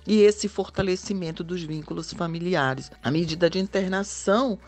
e 0.07 0.21
esse 0.23 0.49
fortalecimento 0.49 1.43
dos 1.43 1.63
vínculos 1.63 2.13
familiares. 2.13 2.91
À 3.03 3.11
medida 3.11 3.51
de 3.51 3.59
internação, 3.59 4.59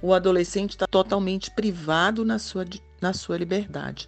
o 0.00 0.14
adolescente 0.14 0.70
está 0.70 0.86
totalmente 0.86 1.50
privado 1.50 2.24
na 2.24 2.38
sua, 2.38 2.64
na 3.00 3.12
sua 3.12 3.36
liberdade. 3.36 4.06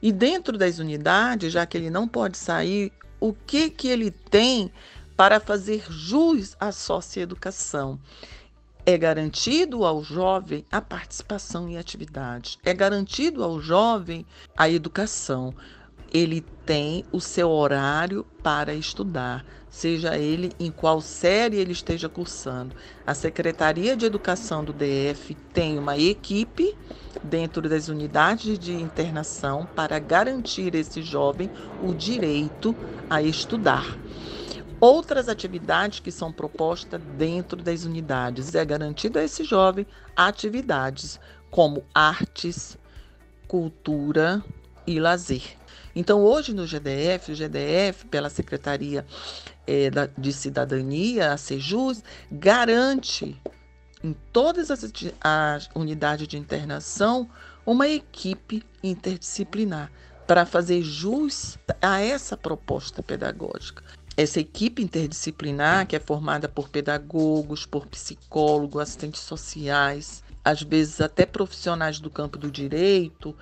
E 0.00 0.10
dentro 0.10 0.58
das 0.58 0.78
unidades, 0.78 1.52
já 1.52 1.64
que 1.64 1.76
ele 1.76 1.90
não 1.90 2.08
pode 2.08 2.36
sair, 2.36 2.92
o 3.20 3.32
que, 3.32 3.70
que 3.70 3.88
ele 3.88 4.10
tem 4.10 4.70
para 5.16 5.38
fazer 5.38 5.84
jus 5.88 6.56
à 6.58 6.72
socioeducação? 6.72 8.00
É 8.84 8.98
garantido 8.98 9.84
ao 9.84 10.02
jovem 10.02 10.66
a 10.72 10.80
participação 10.80 11.68
em 11.68 11.78
atividades, 11.78 12.58
é 12.64 12.74
garantido 12.74 13.44
ao 13.44 13.60
jovem 13.60 14.26
a 14.56 14.68
educação. 14.68 15.54
Ele 16.12 16.44
tem 16.66 17.04
o 17.10 17.20
seu 17.20 17.50
horário 17.50 18.26
para 18.42 18.74
estudar, 18.74 19.46
seja 19.70 20.18
ele 20.18 20.52
em 20.60 20.70
qual 20.70 21.00
série 21.00 21.56
ele 21.56 21.72
esteja 21.72 22.08
cursando. 22.08 22.76
A 23.06 23.14
Secretaria 23.14 23.96
de 23.96 24.04
Educação 24.04 24.62
do 24.62 24.74
DF 24.74 25.34
tem 25.54 25.78
uma 25.78 25.96
equipe 25.96 26.76
dentro 27.22 27.66
das 27.66 27.88
unidades 27.88 28.58
de 28.58 28.74
internação 28.74 29.66
para 29.74 29.98
garantir 29.98 30.74
esse 30.74 31.02
jovem 31.02 31.50
o 31.82 31.94
direito 31.94 32.76
a 33.08 33.22
estudar. 33.22 33.96
Outras 34.78 35.28
atividades 35.28 36.00
que 36.00 36.10
são 36.10 36.32
propostas 36.32 37.00
dentro 37.16 37.62
das 37.62 37.84
unidades 37.84 38.54
é 38.54 38.64
garantido 38.64 39.18
a 39.18 39.22
esse 39.24 39.44
jovem 39.44 39.86
atividades 40.16 41.20
como 41.50 41.84
artes, 41.94 42.76
cultura 43.46 44.42
e 44.86 44.98
lazer. 44.98 45.61
Então, 45.94 46.22
hoje 46.22 46.54
no 46.54 46.66
GDF, 46.66 47.32
o 47.32 47.34
GDF, 47.34 48.06
pela 48.06 48.30
Secretaria 48.30 49.04
é, 49.66 49.90
da, 49.90 50.06
de 50.06 50.32
Cidadania, 50.32 51.32
a 51.32 51.36
SEJUS, 51.36 52.02
garante 52.30 53.40
em 54.02 54.14
todas 54.32 54.70
as, 54.70 54.90
as 55.20 55.70
unidades 55.74 56.26
de 56.26 56.36
internação 56.36 57.28
uma 57.64 57.88
equipe 57.88 58.64
interdisciplinar 58.82 59.90
para 60.26 60.46
fazer 60.46 60.82
jus 60.82 61.58
a 61.80 62.00
essa 62.00 62.36
proposta 62.36 63.02
pedagógica. 63.02 63.82
Essa 64.16 64.40
equipe 64.40 64.82
interdisciplinar, 64.82 65.86
que 65.86 65.96
é 65.96 66.00
formada 66.00 66.48
por 66.48 66.68
pedagogos, 66.68 67.64
por 67.64 67.86
psicólogos, 67.86 68.82
assistentes 68.82 69.20
sociais, 69.20 70.22
às 70.44 70.62
vezes 70.62 71.00
até 71.00 71.24
profissionais 71.24 71.98
do 71.98 72.10
campo 72.10 72.36
do 72.36 72.50
direito, 72.50 73.34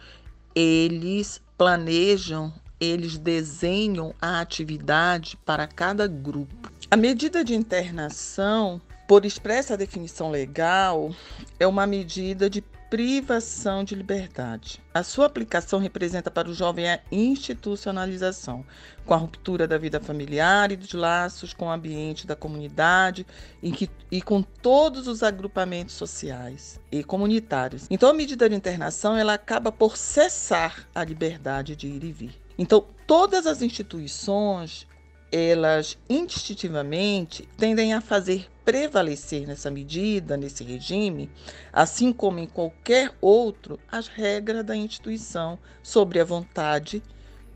eles 0.55 1.41
planejam, 1.61 2.51
eles 2.81 3.19
desenham 3.19 4.15
a 4.19 4.41
atividade 4.41 5.37
para 5.45 5.67
cada 5.67 6.07
grupo. 6.07 6.73
A 6.91 6.97
medida 6.97 7.45
de 7.45 7.55
internação 7.55 8.81
por 9.07 9.27
expressa 9.27 9.77
definição 9.77 10.31
legal, 10.31 11.15
é 11.59 11.67
uma 11.67 11.87
medida 11.87 12.49
de 12.49 12.63
privação 12.91 13.85
de 13.85 13.95
liberdade. 13.95 14.83
A 14.93 15.05
sua 15.05 15.27
aplicação 15.27 15.79
representa 15.79 16.29
para 16.29 16.51
o 16.51 16.53
jovem 16.53 16.91
a 16.91 17.01
institucionalização, 17.13 18.65
com 19.07 19.15
a 19.15 19.17
ruptura 19.17 19.67
da 19.69 19.79
vida 19.79 20.01
familiar 20.01 20.73
e 20.73 20.77
dos 20.77 20.93
laços 20.93 21.55
com 21.55 21.67
o 21.67 21.71
ambiente 21.71 22.27
da 22.27 22.35
comunidade 22.35 23.25
que, 23.63 23.89
e 24.11 24.21
com 24.21 24.43
todos 24.43 25.07
os 25.07 25.23
agrupamentos 25.23 25.95
sociais 25.95 26.81
e 26.91 27.05
comunitários. 27.05 27.87
Então, 27.89 28.11
a 28.11 28.15
medida 28.15 28.49
de 28.49 28.57
internação 28.57 29.17
ela 29.17 29.35
acaba 29.35 29.71
por 29.71 29.97
cessar 29.97 30.89
a 30.93 31.05
liberdade 31.05 31.77
de 31.77 31.87
ir 31.87 32.03
e 32.03 32.13
vir. 32.13 32.41
Então, 32.59 32.85
todas 33.07 33.47
as 33.47 33.63
instituições 33.63 34.87
elas 35.33 35.97
instintivamente 36.09 37.49
tendem 37.57 37.95
a 37.95 38.01
fazer 38.01 38.49
prevalecer 38.65 39.47
nessa 39.47 39.71
medida, 39.71 40.37
nesse 40.37 40.63
regime, 40.63 41.31
assim 41.73 42.13
como 42.13 42.39
em 42.39 42.47
qualquer 42.47 43.13
outro, 43.21 43.79
as 43.91 44.07
regras 44.07 44.65
da 44.65 44.77
instituição 44.77 45.59
sobre 45.83 46.21
a 46.21 46.25
vontade 46.25 47.03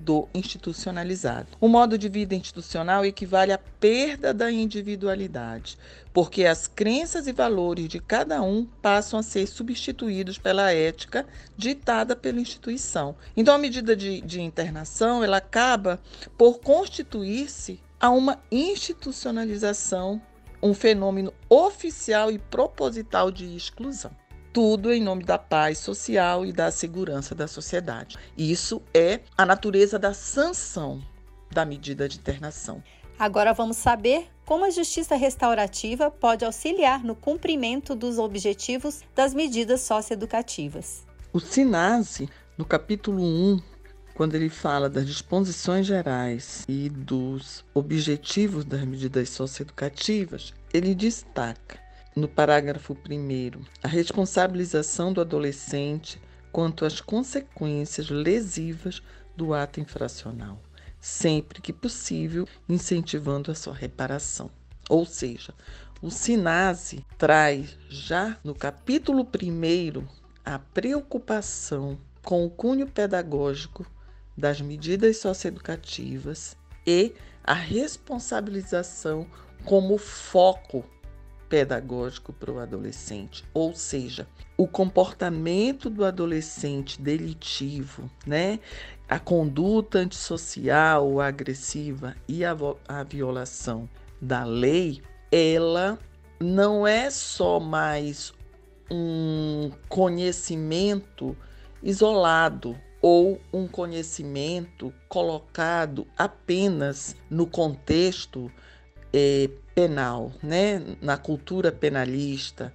do 0.05 0.29
institucionalizado. 0.35 1.49
O 1.59 1.67
modo 1.67 1.97
de 1.97 2.09
vida 2.09 2.35
institucional 2.35 3.05
equivale 3.05 3.53
à 3.53 3.59
perda 3.59 4.35
da 4.35 4.53
individualidade, 4.53 5.79
porque 6.13 6.45
as 6.45 6.67
crenças 6.67 7.27
e 7.27 7.33
valores 7.33 7.89
de 7.89 7.99
cada 7.99 8.43
um 8.43 8.67
passam 8.83 9.19
a 9.19 9.23
ser 9.23 9.47
substituídos 9.47 10.37
pela 10.37 10.73
ética 10.73 11.27
ditada 11.57 12.15
pela 12.15 12.39
instituição. 12.39 13.17
Então, 13.35 13.55
a 13.55 13.59
medida 13.59 13.97
de, 13.97 14.21
de 14.21 14.41
internação 14.41 15.25
ela 15.25 15.39
acaba 15.39 15.99
por 16.37 16.61
constituir-se 16.61 17.81
a 17.99 18.11
uma 18.11 18.39
institucionalização, 18.53 20.21
um 20.63 20.75
fenômeno 20.75 21.33
oficial 21.49 22.31
e 22.31 22.39
proposital 22.39 23.31
de 23.31 23.57
exclusão 23.57 24.11
tudo 24.55 24.93
em 24.93 25.03
nome 25.03 25.25
da 25.25 25.37
paz 25.37 25.79
social 25.79 26.47
e 26.47 26.53
da 26.53 26.71
segurança 26.71 27.35
da 27.35 27.49
sociedade. 27.49 28.17
Isso 28.39 28.81
é 28.95 29.19
a 29.37 29.45
natureza 29.45 29.99
da 29.99 30.15
sanção 30.15 31.03
da 31.51 31.65
medida 31.65 32.09
de 32.09 32.19
internação. 32.19 32.81
Agora 33.19 33.53
vamos 33.53 33.77
saber 33.77 34.29
como 34.45 34.65
a 34.65 34.71
justiça 34.71 35.17
restaurativa 35.17 36.09
pode 36.09 36.45
auxiliar 36.45 37.03
no 37.03 37.17
cumprimento 37.17 37.97
dos 37.97 38.17
objetivos 38.17 39.03
das 39.13 39.35
medidas 39.35 39.81
socioeducativas. 39.81 41.05
O 41.33 41.41
SINASE, 41.41 42.29
no 42.57 42.65
capítulo 42.65 43.25
1, 43.25 43.61
quando 44.15 44.37
ele 44.37 44.49
fala 44.49 44.89
das 44.89 45.05
disposições 45.05 45.85
gerais 45.85 46.65
e 46.69 46.89
dos 46.89 47.65
objetivos 47.75 48.65
das 48.65 48.85
medidas 48.85 49.31
socioeducativas, 49.31 50.55
ele 50.73 50.95
destaca 50.95 51.84
no 52.17 52.29
parágrafo 52.29 52.97
1, 53.09 53.61
a 53.83 53.89
responsabilização 53.89 55.13
do 55.13 55.21
adolescente 55.21 56.21
quanto 56.53 56.85
às 56.85 57.01
consequências 57.01 58.09
lesivas 58.09 59.03
do 59.37 59.53
ato 59.53 59.81
infracional, 59.81 60.61
sempre 61.01 61.61
que 61.61 61.73
possível, 61.73 62.47
incentivando 62.69 63.51
a 63.51 63.55
sua 63.55 63.75
reparação. 63.75 64.49
Ou 64.89 65.05
seja, 65.05 65.53
o 66.01 66.11
SINASE 66.11 67.05
traz 67.19 67.77
já 67.89 68.39
no 68.45 68.55
capítulo 68.55 69.23
1 69.23 70.07
a 70.45 70.59
preocupação 70.59 71.99
com 72.23 72.45
o 72.47 72.51
cunho 72.51 72.87
pedagógico 72.87 73.85
das 74.37 74.61
medidas 74.61 75.17
socioeducativas 75.17 76.57
e 76.87 77.13
a 77.43 77.55
responsabilização 77.55 79.27
como 79.65 79.99
foco 79.99 80.85
pedagógico 81.49 82.33
para 82.33 82.51
o 82.51 82.59
adolescente, 82.59 83.45
ou 83.53 83.75
seja, 83.75 84.27
o 84.57 84.67
comportamento 84.67 85.91
do 85.91 86.05
adolescente 86.05 87.01
delitivo, 87.01 88.11
né? 88.27 88.61
A 89.09 89.19
conduta 89.19 89.99
antissocial, 89.99 91.21
agressiva 91.21 92.17
e 92.27 92.45
a, 92.45 92.57
a 92.89 93.03
violação 93.03 93.89
da 94.21 94.45
lei, 94.45 95.03
ela 95.31 95.99
não 96.41 96.87
é 96.87 97.11
só 97.11 97.61
mais 97.61 98.33
um 98.91 99.71
conhecimento 99.89 101.37
isolado 101.83 102.79
ou 103.03 103.39
um 103.53 103.69
conhecimento 103.69 104.93
colocado 105.09 106.07
apenas 106.17 107.15
no 107.29 107.47
contexto 107.47 108.51
é, 109.17 109.49
penal, 109.77 110.33
né? 110.43 110.83
na 111.01 111.17
cultura 111.17 111.71
penalista, 111.71 112.75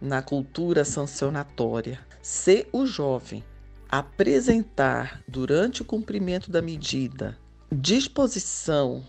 na 0.00 0.22
cultura 0.22 0.84
sancionatória. 0.84 1.98
Se 2.22 2.68
o 2.72 2.86
jovem 2.86 3.42
apresentar 3.88 5.20
durante 5.26 5.82
o 5.82 5.84
cumprimento 5.84 6.48
da 6.48 6.62
medida 6.62 7.36
disposição, 7.72 9.04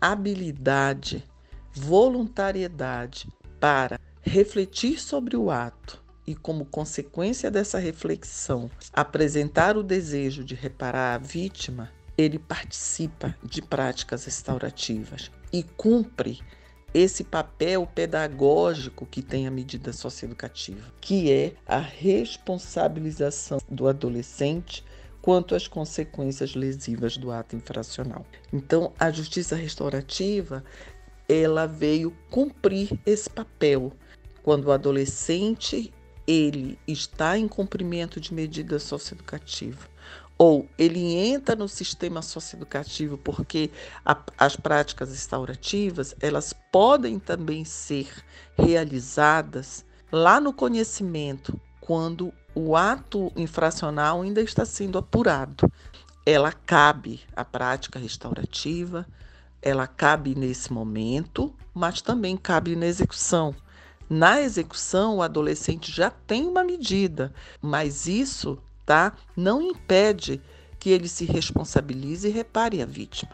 habilidade, 0.00 1.24
voluntariedade 1.72 3.28
para 3.60 4.00
refletir 4.20 5.00
sobre 5.00 5.36
o 5.36 5.50
ato 5.50 6.02
e, 6.26 6.34
como 6.34 6.64
consequência 6.64 7.50
dessa 7.50 7.78
reflexão, 7.78 8.70
apresentar 8.92 9.76
o 9.76 9.82
desejo 9.82 10.42
de 10.42 10.54
reparar 10.54 11.14
a 11.14 11.18
vítima, 11.18 11.90
ele 12.16 12.38
participa 12.38 13.36
de 13.42 13.60
práticas 13.60 14.24
restaurativas 14.24 15.30
e 15.54 15.62
cumpre 15.62 16.40
esse 16.92 17.22
papel 17.22 17.86
pedagógico 17.86 19.06
que 19.06 19.22
tem 19.22 19.46
a 19.46 19.52
medida 19.52 19.92
socioeducativa, 19.92 20.92
que 21.00 21.30
é 21.30 21.54
a 21.64 21.78
responsabilização 21.78 23.58
do 23.70 23.86
adolescente 23.86 24.84
quanto 25.22 25.54
às 25.54 25.68
consequências 25.68 26.56
lesivas 26.56 27.16
do 27.16 27.30
ato 27.30 27.54
infracional. 27.54 28.26
Então, 28.52 28.92
a 28.98 29.12
justiça 29.12 29.54
restaurativa, 29.54 30.64
ela 31.28 31.66
veio 31.66 32.12
cumprir 32.30 32.98
esse 33.06 33.30
papel 33.30 33.92
quando 34.42 34.64
o 34.64 34.72
adolescente 34.72 35.94
ele 36.26 36.76
está 36.84 37.38
em 37.38 37.46
cumprimento 37.46 38.20
de 38.20 38.34
medida 38.34 38.80
socioeducativa 38.80 39.93
ou 40.36 40.68
ele 40.76 41.14
entra 41.14 41.54
no 41.54 41.68
sistema 41.68 42.20
socioeducativo 42.20 43.16
porque 43.18 43.70
a, 44.04 44.16
as 44.36 44.56
práticas 44.56 45.10
restaurativas 45.10 46.14
elas 46.20 46.52
podem 46.72 47.18
também 47.18 47.64
ser 47.64 48.08
realizadas 48.56 49.84
lá 50.10 50.40
no 50.40 50.52
conhecimento 50.52 51.58
quando 51.80 52.32
o 52.54 52.76
ato 52.76 53.32
infracional 53.36 54.22
ainda 54.22 54.40
está 54.40 54.64
sendo 54.64 54.96
apurado. 54.96 55.70
Ela 56.24 56.52
cabe 56.52 57.20
à 57.36 57.44
prática 57.44 57.98
restaurativa, 57.98 59.06
ela 59.60 59.86
cabe 59.86 60.34
nesse 60.34 60.72
momento, 60.72 61.54
mas 61.74 62.00
também 62.00 62.36
cabe 62.36 62.74
na 62.74 62.86
execução. 62.86 63.54
Na 64.08 64.40
execução, 64.40 65.16
o 65.16 65.22
adolescente 65.22 65.90
já 65.90 66.10
tem 66.10 66.46
uma 66.46 66.62
medida, 66.62 67.32
mas 67.60 68.06
isso 68.06 68.58
tá? 68.84 69.14
Não 69.36 69.62
impede 69.62 70.40
que 70.78 70.90
ele 70.90 71.08
se 71.08 71.24
responsabilize 71.24 72.28
e 72.28 72.30
repare 72.30 72.82
a 72.82 72.86
vítima. 72.86 73.32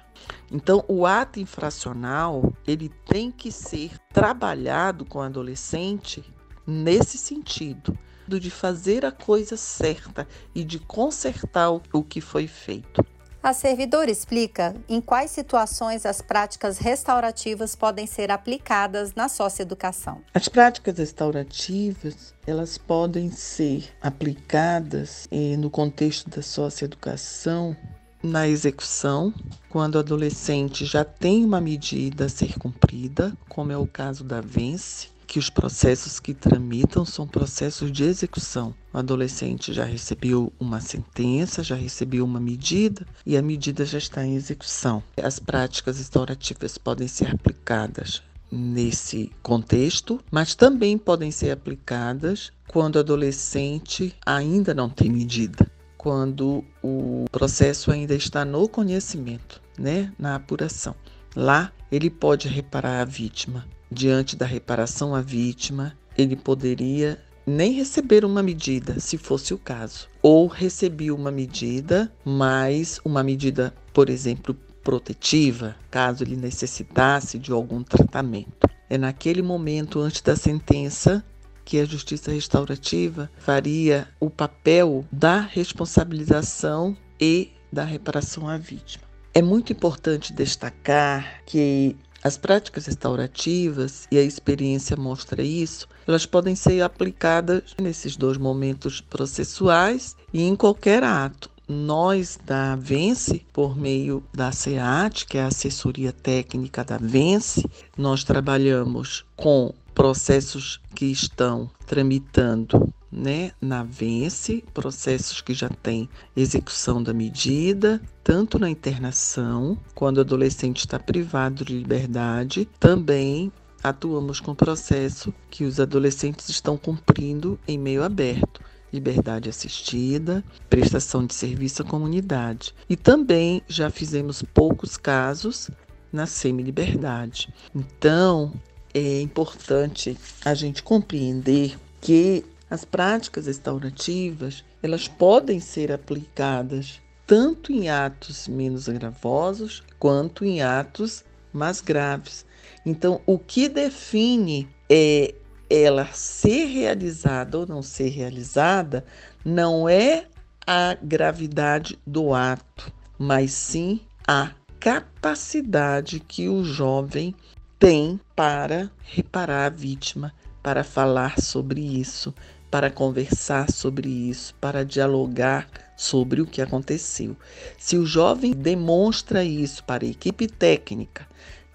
Então, 0.51 0.85
o 0.87 1.05
ato 1.05 1.41
infracional, 1.41 2.53
ele 2.67 2.89
tem 3.07 3.31
que 3.31 3.51
ser 3.51 3.93
trabalhado 4.13 5.05
com 5.05 5.19
o 5.19 5.23
adolescente 5.23 6.23
nesse 6.67 7.19
sentido, 7.19 7.99
de 8.29 8.51
fazer 8.51 9.05
a 9.05 9.11
coisa 9.11 9.57
certa 9.57 10.29
e 10.55 10.63
de 10.63 10.79
consertar 10.79 11.71
o 11.71 12.05
que 12.05 12.21
foi 12.21 12.47
feito. 12.47 13.05
A 13.43 13.55
servidora 13.55 14.11
explica 14.11 14.75
em 14.87 15.01
quais 15.01 15.31
situações 15.31 16.05
as 16.05 16.21
práticas 16.21 16.77
restaurativas 16.77 17.75
podem 17.75 18.07
ser 18.07 18.31
aplicadas 18.31 19.15
na 19.15 19.31
socioeducação. 19.31 20.21
As 20.35 20.47
práticas 20.47 20.99
restaurativas, 20.99 22.35
elas 22.47 22.77
podem 22.77 23.31
ser 23.31 23.89
aplicadas 24.03 25.27
eh, 25.31 25.57
no 25.57 25.71
contexto 25.71 26.29
da 26.29 26.43
socioeducação 26.43 27.75
na 28.23 28.47
execução, 28.47 29.33
quando 29.71 29.95
o 29.95 30.01
adolescente 30.01 30.85
já 30.85 31.03
tem 31.03 31.43
uma 31.43 31.63
medida 31.63 32.27
a 32.27 32.29
ser 32.29 32.59
cumprida, 32.59 33.33
como 33.49 33.73
é 33.73 33.77
o 33.79 33.87
caso 33.87 34.23
da 34.23 34.43
VENCE, 34.43 35.09
que 35.31 35.39
os 35.39 35.49
processos 35.49 36.19
que 36.19 36.35
tramitam 36.35 37.05
são 37.05 37.25
processos 37.25 37.93
de 37.93 38.03
execução. 38.03 38.75
O 38.93 38.99
adolescente 38.99 39.73
já 39.73 39.85
recebeu 39.85 40.53
uma 40.59 40.81
sentença, 40.81 41.63
já 41.63 41.77
recebeu 41.77 42.25
uma 42.25 42.41
medida 42.41 43.07
e 43.25 43.37
a 43.37 43.43
medida 43.43 43.85
já 43.85 43.97
está 43.97 44.27
em 44.27 44.35
execução. 44.35 45.01
As 45.23 45.39
práticas 45.39 45.99
restaurativas 45.99 46.77
podem 46.77 47.07
ser 47.07 47.33
aplicadas 47.33 48.21
nesse 48.51 49.31
contexto, 49.41 50.21
mas 50.33 50.57
também 50.57 50.99
podem 50.99 51.31
ser 51.31 51.53
aplicadas 51.53 52.51
quando 52.67 52.97
o 52.97 52.99
adolescente 52.99 54.13
ainda 54.27 54.75
não 54.75 54.91
tem 54.91 55.09
medida, 55.09 55.65
quando 55.97 56.65
o 56.83 57.27
processo 57.31 57.93
ainda 57.93 58.17
está 58.17 58.45
no 58.45 58.69
conhecimento, 58.69 59.63
né, 59.79 60.13
na 60.19 60.35
apuração. 60.35 60.97
Lá 61.37 61.71
ele 61.89 62.11
pode 62.11 62.49
reparar 62.49 63.01
a 63.01 63.05
vítima 63.05 63.65
diante 63.91 64.37
da 64.37 64.47
reparação 64.47 65.15
à 65.15 65.21
vítima, 65.21 65.97
ele 66.17 66.37
poderia 66.37 67.19
nem 67.47 67.73
receber 67.73 68.25
uma 68.25 68.43
medida, 68.43 69.01
se 69.01 69.19
fosse 69.19 69.53
o 69.53 69.59
caso, 69.59 70.09
ou 70.23 70.47
recebia 70.47 71.15
uma 71.15 71.31
medida, 71.31 72.13
mas 72.25 73.01
uma 73.05 73.23
medida, 73.23 73.75
por 73.93 74.09
exemplo, 74.09 74.55
protetiva, 74.83 75.77
caso 75.91 76.23
ele 76.23 76.37
necessitasse 76.37 77.39
de 77.39 77.53
algum 77.53 77.83
tratamento. 77.83 78.69
É 78.89 78.97
naquele 78.97 79.43
momento 79.43 80.01
antes 80.01 80.21
da 80.21 80.37
sentença 80.37 81.25
que 81.65 81.79
a 81.79 81.85
justiça 81.85 82.33
restaurativa 82.33 83.31
faria 83.39 84.09
o 84.19 84.29
papel 84.29 85.05
da 85.13 85.41
responsabilização 85.41 86.97
e 87.21 87.53
da 87.73 87.85
reparação 87.85 88.49
à 88.49 88.57
vítima. 88.57 89.05
É 89.33 89.41
muito 89.41 89.73
importante 89.73 90.33
destacar 90.33 91.43
que 91.47 91.97
as 92.23 92.37
práticas 92.37 92.87
restaurativas, 92.87 94.07
e 94.11 94.19
a 94.19 94.23
experiência 94.23 94.97
mostra 94.97 95.43
isso, 95.43 95.89
elas 96.07 96.27
podem 96.27 96.55
ser 96.55 96.83
aplicadas 96.83 97.75
nesses 97.81 98.17
dois 98.17 98.37
momentos 98.37 99.01
processuais 99.01 100.17
e 100.33 100.43
em 100.43 100.55
qualquer 100.55 101.03
ato. 101.03 101.51
Nós 101.69 102.37
da 102.45 102.75
Vence, 102.75 103.43
por 103.53 103.77
meio 103.77 104.25
da 104.35 104.51
SEAT, 104.51 105.25
que 105.25 105.39
é 105.39 105.43
a 105.43 105.47
assessoria 105.47 106.13
técnica 106.13 106.83
da 106.83 106.99
Vence, 106.99 107.65
nós 107.97 108.25
trabalhamos 108.25 109.25
com 109.37 109.73
processos 109.95 110.81
que 110.95 111.07
estão 111.07 111.71
tramitando 111.87 112.93
né, 113.11 113.53
na 113.61 113.83
Vence, 113.83 114.63
processos 114.73 115.41
que 115.41 115.53
já 115.53 115.69
têm 115.69 116.09
execução 116.37 117.03
da 117.03 117.13
medida, 117.13 118.01
tanto 118.23 118.59
na 118.59 118.71
internação, 118.71 119.77
quando 119.95 120.19
o 120.19 120.21
adolescente 120.21 120.81
está 120.81 120.99
privado 120.99 121.65
de 121.65 121.77
liberdade, 121.77 122.69
também 122.79 123.53
atuamos 123.83 124.41
com 124.41 124.55
processo 124.55 125.33
que 125.51 125.65
os 125.65 125.81
adolescentes 125.81 126.49
estão 126.49 126.77
cumprindo 126.77 127.59
em 127.67 127.79
meio 127.79 128.03
aberto. 128.03 128.61
Liberdade 128.93 129.49
assistida, 129.49 130.43
prestação 130.69 131.25
de 131.25 131.33
serviço 131.33 131.83
à 131.83 131.85
comunidade. 131.85 132.75
E 132.89 132.97
também 132.97 133.63
já 133.69 133.89
fizemos 133.89 134.43
poucos 134.43 134.97
casos 134.97 135.71
na 136.13 136.27
semi-liberdade. 136.27 137.55
Então, 137.73 138.53
é 138.93 139.21
importante 139.21 140.19
a 140.45 140.55
gente 140.55 140.83
compreender 140.83 141.79
que 142.01 142.45
as 142.71 142.85
práticas 142.85 143.47
restaurativas, 143.47 144.65
elas 144.83 145.09
podem 145.09 145.59
ser 145.59 145.91
aplicadas 145.91 147.01
tanto 147.27 147.73
em 147.73 147.89
atos 147.89 148.49
menos 148.49 148.89
gravosos 148.89 149.83
quanto 149.99 150.45
em 150.45 150.63
atos 150.63 151.25
mais 151.53 151.81
graves. 151.81 152.47
Então, 152.87 153.21
o 153.27 153.39
que 153.39 153.69
define 153.69 154.69
é 154.89 155.35
ela 155.69 156.07
ser 156.07 156.65
realizada 156.65 157.59
ou 157.59 157.67
não 157.67 157.83
ser 157.83 158.09
realizada 158.09 159.05
não 159.45 159.89
é 159.89 160.27
a 160.67 160.97
gravidade 161.01 161.99
do 162.07 162.35
ato, 162.35 162.93
mas 163.19 163.53
sim 163.53 164.01
a 164.27 164.51
capacidade 164.81 166.21
que 166.21 166.49
o 166.49 166.65
jovem 166.65 167.35
tem 167.79 168.21
para 168.35 168.91
reparar 169.03 169.67
a 169.67 169.71
vítima, 169.71 170.35
para 170.63 170.83
falar 170.85 171.41
sobre 171.41 171.81
isso, 171.81 172.35
para 172.71 172.91
conversar 172.91 173.71
sobre 173.71 174.09
isso, 174.09 174.55
para 174.61 174.85
dialogar 174.85 175.69
sobre 175.97 176.41
o 176.41 176.47
que 176.47 176.63
aconteceu. 176.63 177.37
Se 177.77 177.97
o 177.97 178.07
jovem 178.07 178.53
demonstra 178.53 179.45
isso 179.45 179.83
para 179.85 180.05
a 180.05 180.09
equipe 180.09 180.47
técnica, 180.47 181.27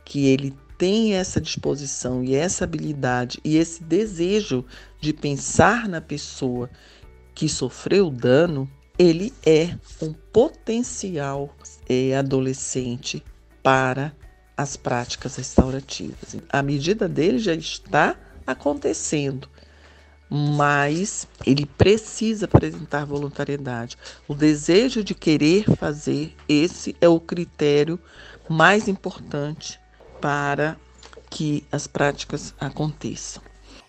que 0.05 0.25
ele 0.27 0.55
tem 0.77 1.13
essa 1.13 1.41
disposição 1.41 2.23
e 2.23 2.35
essa 2.35 2.63
habilidade 2.63 3.39
e 3.43 3.57
esse 3.57 3.83
desejo 3.83 4.65
de 4.99 5.13
pensar 5.13 5.87
na 5.87 6.01
pessoa 6.01 6.69
que 7.33 7.49
sofreu 7.49 8.09
dano, 8.09 8.69
ele 8.97 9.33
é 9.45 9.77
um 10.01 10.13
potencial 10.13 11.53
é, 11.87 12.15
adolescente 12.15 13.23
para 13.61 14.13
as 14.55 14.77
práticas 14.77 15.35
restaurativas. 15.35 16.37
A 16.49 16.61
medida 16.61 17.09
dele 17.09 17.39
já 17.39 17.53
está 17.53 18.17
acontecendo 18.47 19.49
mas 20.29 21.27
ele 21.45 21.65
precisa 21.65 22.45
apresentar 22.45 23.05
voluntariedade. 23.05 23.97
O 24.27 24.33
desejo 24.33 25.03
de 25.03 25.13
querer 25.13 25.65
fazer, 25.75 26.35
esse 26.47 26.95
é 26.99 27.07
o 27.07 27.19
critério 27.19 27.99
mais 28.49 28.87
importante 28.87 29.79
para 30.19 30.77
que 31.29 31.65
as 31.71 31.87
práticas 31.87 32.53
aconteçam. 32.59 33.43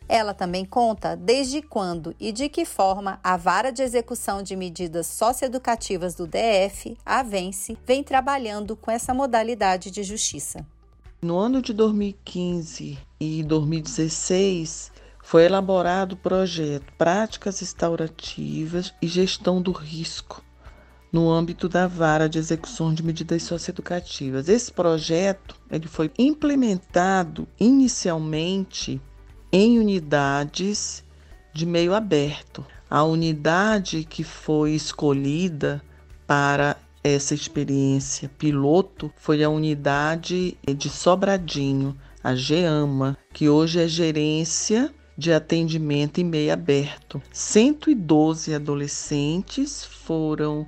Ela 0.09 0.33
também 0.33 0.64
conta 0.64 1.16
desde 1.16 1.61
quando 1.61 2.14
e 2.20 2.31
de 2.31 2.49
que 2.49 2.64
forma 2.64 3.18
a 3.25 3.37
Vara 3.37 3.72
de 3.72 3.83
Execução 3.83 4.40
de 4.40 4.55
Medidas 4.55 5.07
Socioeducativas 5.09 6.14
do 6.14 6.29
DF, 6.29 6.96
a 7.05 7.25
VENCE, 7.25 7.77
vem 7.85 8.05
trabalhando 8.05 8.77
com 8.77 8.90
essa 8.90 9.12
modalidade 9.12 9.90
de 9.90 10.05
justiça. 10.05 10.64
No 11.20 11.37
ano 11.38 11.61
de 11.61 11.72
2015 11.72 12.99
e 13.18 13.42
2016, 13.42 14.92
foi 15.27 15.45
elaborado 15.45 16.12
o 16.12 16.17
projeto 16.17 16.93
Práticas 16.97 17.59
Restaurativas 17.59 18.95
e 19.03 19.09
Gestão 19.09 19.61
do 19.61 19.73
Risco 19.73 20.41
no 21.12 21.29
âmbito 21.29 21.69
da 21.69 21.89
Vara 21.89 22.29
de 22.29 22.39
Execução 22.39 22.95
de 22.95 23.03
Medidas 23.03 23.43
Socioeducativas. 23.43 24.49
Esse 24.49 24.71
projeto 24.71 25.57
ele 25.69 25.89
foi 25.89 26.12
implementado 26.17 27.49
inicialmente 27.59 29.01
em 29.53 29.81
unidades 29.81 31.03
de 31.53 31.67
meio 31.67 31.93
aberto. 31.93 32.65
A 32.89 33.03
unidade 33.03 34.05
que 34.05 34.23
foi 34.23 34.77
escolhida 34.77 35.83
para 36.25 36.77
essa 37.03 37.35
experiência 37.35 38.31
piloto 38.39 39.12
foi 39.17 39.43
a 39.43 39.51
unidade 39.51 40.57
de 40.65 40.89
Sobradinho, 40.89 41.97
a 42.23 42.37
GEAMA, 42.37 43.19
que 43.33 43.49
hoje 43.49 43.83
é 43.83 43.89
gerência 43.89 44.95
de 45.16 45.33
atendimento 45.33 46.20
em 46.20 46.24
meio 46.24 46.52
aberto. 46.52 47.22
112 47.33 48.55
adolescentes 48.55 49.85
foram 49.85 50.66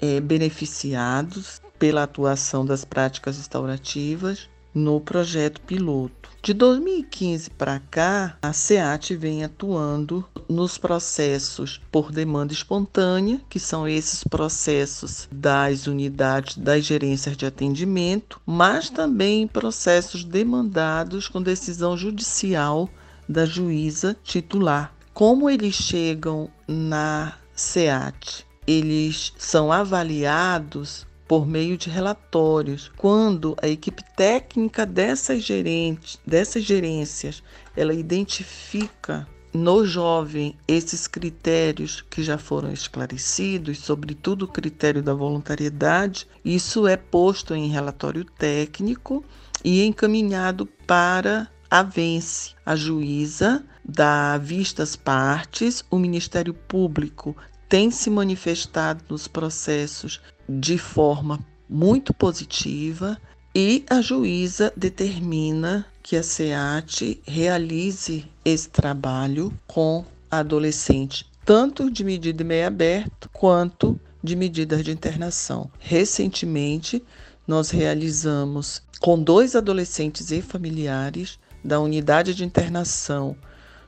é, 0.00 0.20
beneficiados 0.20 1.60
pela 1.78 2.02
atuação 2.02 2.64
das 2.64 2.84
práticas 2.84 3.36
restaurativas 3.36 4.48
no 4.74 5.00
projeto 5.00 5.60
piloto. 5.62 6.30
De 6.42 6.54
2015 6.54 7.50
para 7.50 7.80
cá, 7.90 8.38
a 8.40 8.52
SEAT 8.52 9.14
vem 9.14 9.44
atuando 9.44 10.26
nos 10.48 10.78
processos 10.78 11.80
por 11.92 12.10
demanda 12.10 12.52
espontânea, 12.52 13.40
que 13.50 13.60
são 13.60 13.86
esses 13.86 14.24
processos 14.24 15.28
das 15.30 15.86
unidades 15.86 16.56
das 16.56 16.84
gerências 16.84 17.36
de 17.36 17.44
atendimento, 17.44 18.40
mas 18.46 18.88
também 18.88 19.46
processos 19.46 20.24
demandados 20.24 21.28
com 21.28 21.42
decisão 21.42 21.94
judicial 21.94 22.88
da 23.30 23.46
juíza 23.46 24.16
titular. 24.24 24.92
Como 25.14 25.48
eles 25.48 25.76
chegam 25.76 26.50
na 26.66 27.34
SEAT? 27.54 28.44
Eles 28.66 29.32
são 29.38 29.70
avaliados 29.70 31.06
por 31.28 31.46
meio 31.46 31.78
de 31.78 31.88
relatórios. 31.88 32.90
Quando 32.96 33.56
a 33.62 33.68
equipe 33.68 34.02
técnica 34.16 34.84
dessas 34.84 35.44
gerentes, 35.44 36.18
dessas 36.26 36.64
gerências, 36.64 37.40
ela 37.76 37.94
identifica 37.94 39.28
no 39.54 39.86
jovem 39.86 40.56
esses 40.66 41.06
critérios 41.06 42.04
que 42.10 42.24
já 42.24 42.36
foram 42.36 42.72
esclarecidos, 42.72 43.78
sobretudo 43.78 44.44
o 44.44 44.48
critério 44.48 45.02
da 45.02 45.14
voluntariedade, 45.14 46.26
isso 46.44 46.86
é 46.86 46.96
posto 46.96 47.54
em 47.54 47.68
relatório 47.68 48.24
técnico 48.24 49.24
e 49.64 49.84
encaminhado 49.84 50.66
para 50.84 51.48
a 51.70 51.82
vence. 51.82 52.50
A 52.66 52.74
juíza 52.74 53.64
dá 53.84 54.36
vista 54.38 54.82
às 54.82 54.96
partes, 54.96 55.84
o 55.90 55.98
Ministério 55.98 56.52
Público 56.52 57.36
tem 57.68 57.90
se 57.90 58.10
manifestado 58.10 59.04
nos 59.08 59.28
processos 59.28 60.20
de 60.48 60.76
forma 60.76 61.38
muito 61.68 62.12
positiva 62.12 63.16
e 63.54 63.84
a 63.88 64.00
juíza 64.00 64.72
determina 64.76 65.86
que 66.02 66.16
a 66.16 66.22
SEAT 66.22 67.20
realize 67.24 68.24
esse 68.44 68.68
trabalho 68.68 69.52
com 69.68 70.04
a 70.28 70.38
adolescente, 70.38 71.26
tanto 71.44 71.90
de 71.90 72.02
medida 72.02 72.42
meio 72.42 72.66
aberto 72.66 73.30
quanto 73.32 73.98
de 74.22 74.34
medidas 74.34 74.82
de 74.84 74.90
internação. 74.90 75.70
Recentemente, 75.78 77.02
nós 77.46 77.70
realizamos 77.70 78.82
com 79.00 79.20
dois 79.20 79.54
adolescentes 79.54 80.30
e 80.30 80.42
familiares 80.42 81.38
da 81.64 81.80
Unidade 81.80 82.34
de 82.34 82.44
Internação 82.44 83.36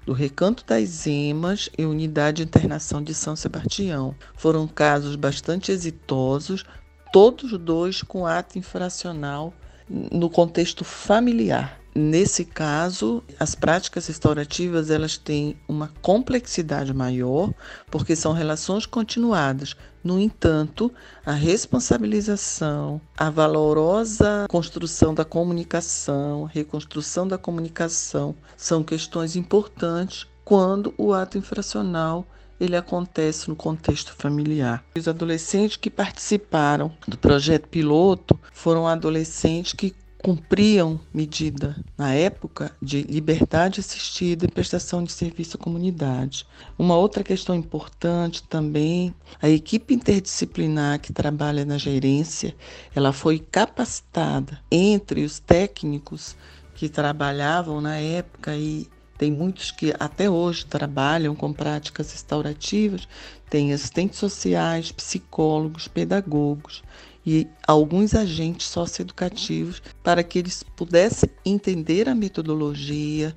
do 0.04 0.12
Recanto 0.12 0.64
das 0.66 1.06
Emas 1.06 1.70
e 1.78 1.84
Unidade 1.84 2.38
de 2.38 2.42
Internação 2.42 3.02
de 3.02 3.14
São 3.14 3.36
Sebastião. 3.36 4.14
Foram 4.36 4.66
casos 4.66 5.16
bastante 5.16 5.70
exitosos, 5.70 6.64
todos 7.12 7.56
dois 7.58 8.02
com 8.02 8.26
ato 8.26 8.58
infracional 8.58 9.54
no 9.88 10.28
contexto 10.30 10.84
familiar. 10.84 11.81
Nesse 11.94 12.46
caso, 12.46 13.22
as 13.38 13.54
práticas 13.54 14.06
restaurativas 14.06 14.90
elas 14.90 15.18
têm 15.18 15.56
uma 15.68 15.92
complexidade 16.00 16.94
maior, 16.94 17.52
porque 17.90 18.16
são 18.16 18.32
relações 18.32 18.86
continuadas. 18.86 19.76
No 20.02 20.18
entanto, 20.18 20.90
a 21.24 21.32
responsabilização, 21.32 22.98
a 23.16 23.28
valorosa 23.28 24.46
construção 24.48 25.12
da 25.12 25.24
comunicação, 25.24 26.44
reconstrução 26.44 27.28
da 27.28 27.36
comunicação 27.36 28.34
são 28.56 28.82
questões 28.82 29.36
importantes 29.36 30.26
quando 30.44 30.94
o 30.96 31.12
ato 31.12 31.36
infracional 31.36 32.26
ele 32.58 32.76
acontece 32.76 33.48
no 33.48 33.56
contexto 33.56 34.14
familiar. 34.14 34.84
Os 34.96 35.08
adolescentes 35.08 35.76
que 35.76 35.90
participaram 35.90 36.92
do 37.06 37.18
projeto 37.18 37.68
piloto 37.68 38.38
foram 38.52 38.86
adolescentes 38.86 39.72
que 39.72 39.94
cumpriam 40.22 41.00
medida, 41.12 41.76
na 41.98 42.14
época, 42.14 42.70
de 42.80 43.02
liberdade 43.02 43.80
assistida 43.80 44.46
e 44.46 44.50
prestação 44.50 45.02
de 45.02 45.10
serviço 45.10 45.56
à 45.56 45.60
comunidade. 45.60 46.46
Uma 46.78 46.96
outra 46.96 47.24
questão 47.24 47.56
importante 47.56 48.44
também, 48.44 49.12
a 49.40 49.48
equipe 49.48 49.92
interdisciplinar 49.92 51.00
que 51.00 51.12
trabalha 51.12 51.64
na 51.64 51.76
gerência, 51.76 52.54
ela 52.94 53.12
foi 53.12 53.40
capacitada 53.40 54.60
entre 54.70 55.24
os 55.24 55.40
técnicos 55.40 56.36
que 56.76 56.88
trabalhavam 56.88 57.80
na 57.80 57.96
época 57.96 58.54
e 58.56 58.88
tem 59.18 59.30
muitos 59.30 59.70
que 59.72 59.92
até 59.98 60.30
hoje 60.30 60.66
trabalham 60.66 61.34
com 61.34 61.52
práticas 61.52 62.12
restaurativas, 62.12 63.08
tem 63.50 63.72
assistentes 63.72 64.18
sociais, 64.18 64.92
psicólogos, 64.92 65.88
pedagogos 65.88 66.82
e 67.24 67.46
alguns 67.66 68.14
agentes 68.14 68.66
socioeducativos 68.66 69.82
para 70.02 70.22
que 70.22 70.38
eles 70.38 70.62
pudessem 70.62 71.30
entender 71.44 72.08
a 72.08 72.14
metodologia, 72.14 73.36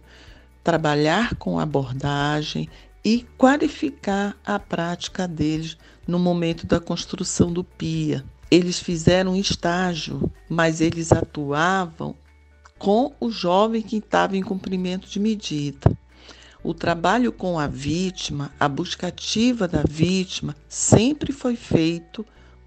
trabalhar 0.63 1.35
com 1.35 1.59
abordagem 1.59 2.67
e 3.03 3.25
qualificar 3.37 4.35
a 4.43 4.57
prática 4.57 5.27
deles 5.27 5.77
no 6.07 6.17
momento 6.17 6.65
da 6.65 6.79
construção 6.79 7.53
do 7.53 7.63
PIA. 7.63 8.25
Eles 8.49 8.79
fizeram 8.79 9.33
um 9.33 9.35
estágio, 9.35 10.31
mas 10.49 10.81
eles 10.81 11.11
atuavam 11.11 12.15
com 12.79 13.13
o 13.19 13.29
jovem 13.29 13.81
que 13.81 13.97
estava 13.97 14.35
em 14.35 14.43
cumprimento 14.43 15.07
de 15.07 15.19
medida. 15.19 15.95
O 16.63 16.73
trabalho 16.73 17.31
com 17.31 17.59
a 17.59 17.67
vítima, 17.67 18.51
a 18.59 18.67
busca 18.67 19.07
ativa 19.07 19.67
da 19.67 19.83
vítima, 19.87 20.55
sempre 20.67 21.31
foi 21.31 21.55
feito 21.55 22.25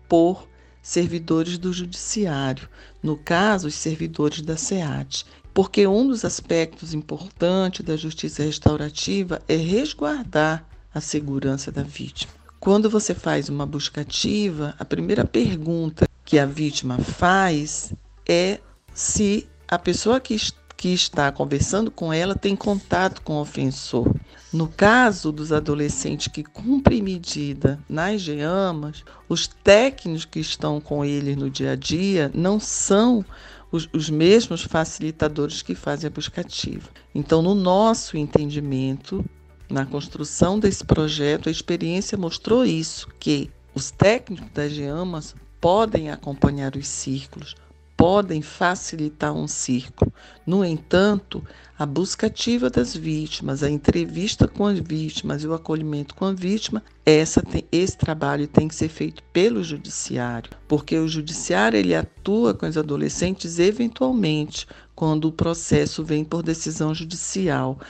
por 0.09 0.49
servidores 0.89 1.59
do 1.59 1.71
judiciário, 1.71 2.67
no 3.03 3.15
caso, 3.15 3.69
os 3.69 3.75
servidores 3.75 4.41
da 4.41 4.57
SEAT, 4.57 5.27
porque 5.53 5.87
um 5.87 6.07
dos 6.09 6.25
aspectos 6.25 6.95
importantes 6.95 7.85
da 7.85 7.95
justiça 7.95 8.43
restaurativa 8.43 9.43
é 9.47 9.55
resguardar 9.55 10.65
a 10.95 10.99
segurança 10.99 11.71
da 11.71 11.83
vítima. 11.83 12.33
Quando 12.59 12.89
você 12.89 13.15
faz 13.15 13.51
uma 13.51 13.67
busca 13.67 14.01
ativa, 14.01 14.75
a 14.79 14.85
primeira 14.85 15.27
pergunta 15.27 16.09
que 16.25 16.39
a 16.39 16.47
vítima 16.47 16.97
faz 16.97 17.93
é 18.27 18.59
se 18.95 19.47
a 19.69 19.79
pessoa 19.79 20.19
que 20.19 20.35
que 20.79 20.95
está 20.95 21.33
conversando 21.33 21.91
com 21.91 22.13
ela 22.13 22.37
tem 22.37 22.55
contato 22.55 23.21
com 23.23 23.35
o 23.35 23.41
ofensor. 23.41 24.15
No 24.53 24.69
caso 24.69 25.33
dos 25.33 25.53
adolescentes 25.53 26.29
que 26.29 26.45
cumprem 26.45 27.03
medida 27.03 27.81
nas 27.89 28.21
GEAMAS, 28.23 29.05
os 29.29 29.49
técnicos 29.49 30.25
que 30.25 30.39
estão 30.39 30.81
com 30.81 31.05
eles 31.05 31.37
no 31.37 31.51
dia 31.51 31.73
a 31.73 31.77
dia 31.77 32.31
não 32.33 32.61
são 32.61 33.25
os, 33.73 33.89
os 33.93 34.09
mesmos 34.09 34.63
facilitadores 34.63 35.63
que 35.63 35.75
fazem 35.75 36.07
a 36.07 36.13
buscativa. 36.13 36.89
Então, 37.13 37.43
no 37.43 37.57
nosso 37.57 38.17
entendimento, 38.17 39.25
na 39.69 39.85
construção 39.85 40.61
desse 40.61 40.85
projeto, 40.85 41.49
a 41.49 41.53
experiência 41.53 42.17
mostrou 42.17 42.65
isso, 42.65 43.09
que 43.19 43.51
os 43.75 43.91
técnicos 43.91 44.49
das 44.55 44.71
GEAMAS 44.71 45.35
podem 45.61 46.09
acompanhar 46.09 46.77
os 46.77 46.87
círculos, 46.87 47.57
podem 47.99 48.41
facilitar 48.41 49.35
um 49.35 49.49
círculo. 49.49 50.13
No 50.47 50.65
entanto, 50.65 51.45
a 51.77 51.85
busca 51.85 52.29
ativa 52.29 52.71
das 52.71 52.97
vítimas, 52.97 53.65
a 53.65 53.69
entrevista 53.69 54.47
com 54.47 54.67
as 54.67 54.79
vítimas 54.79 55.43
e 55.43 55.49
o 55.49 55.53
acolhimento 55.53 56.15
com 56.15 56.25
a 56.25 56.33
vítima, 56.33 56.81
essa 57.05 57.43
tem, 57.43 57.65
esse 57.73 57.99
trabalho 57.99 58.47
tem 58.47 58.69
que 58.69 58.75
ser 58.77 58.89
feito 58.89 59.21
pelo 59.33 59.65
judiciário, 59.65 60.51
porque 60.69 60.97
o 60.97 61.09
judiciário 61.09 61.77
ele 61.77 61.95
atua 61.95 62.55
com 62.55 62.67
os 62.67 62.79
adolescentes 62.79 63.59
eventualmente 63.59 64.65
quando 64.95 65.27
o 65.27 65.33
processo 65.33 66.05
vem 66.05 66.25
por 66.25 66.43
decisão 66.43 66.95
judicial, 66.95 67.81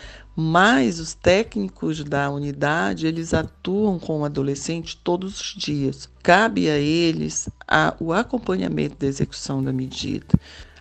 mas 0.41 1.01
os 1.01 1.15
técnicos 1.15 2.05
da 2.05 2.31
unidade, 2.31 3.09
eles 3.09 3.35
atuam 3.35 3.99
com 3.99 4.21
o 4.21 4.25
adolescente 4.25 4.97
todos 4.97 5.41
os 5.41 5.53
dias. 5.53 6.09
Cabe 6.23 6.71
a 6.71 6.79
eles 6.79 7.49
a, 7.67 7.97
o 7.99 8.13
acompanhamento 8.13 8.95
da 9.01 9.09
execução 9.09 9.61
da 9.61 9.73
medida. 9.73 10.29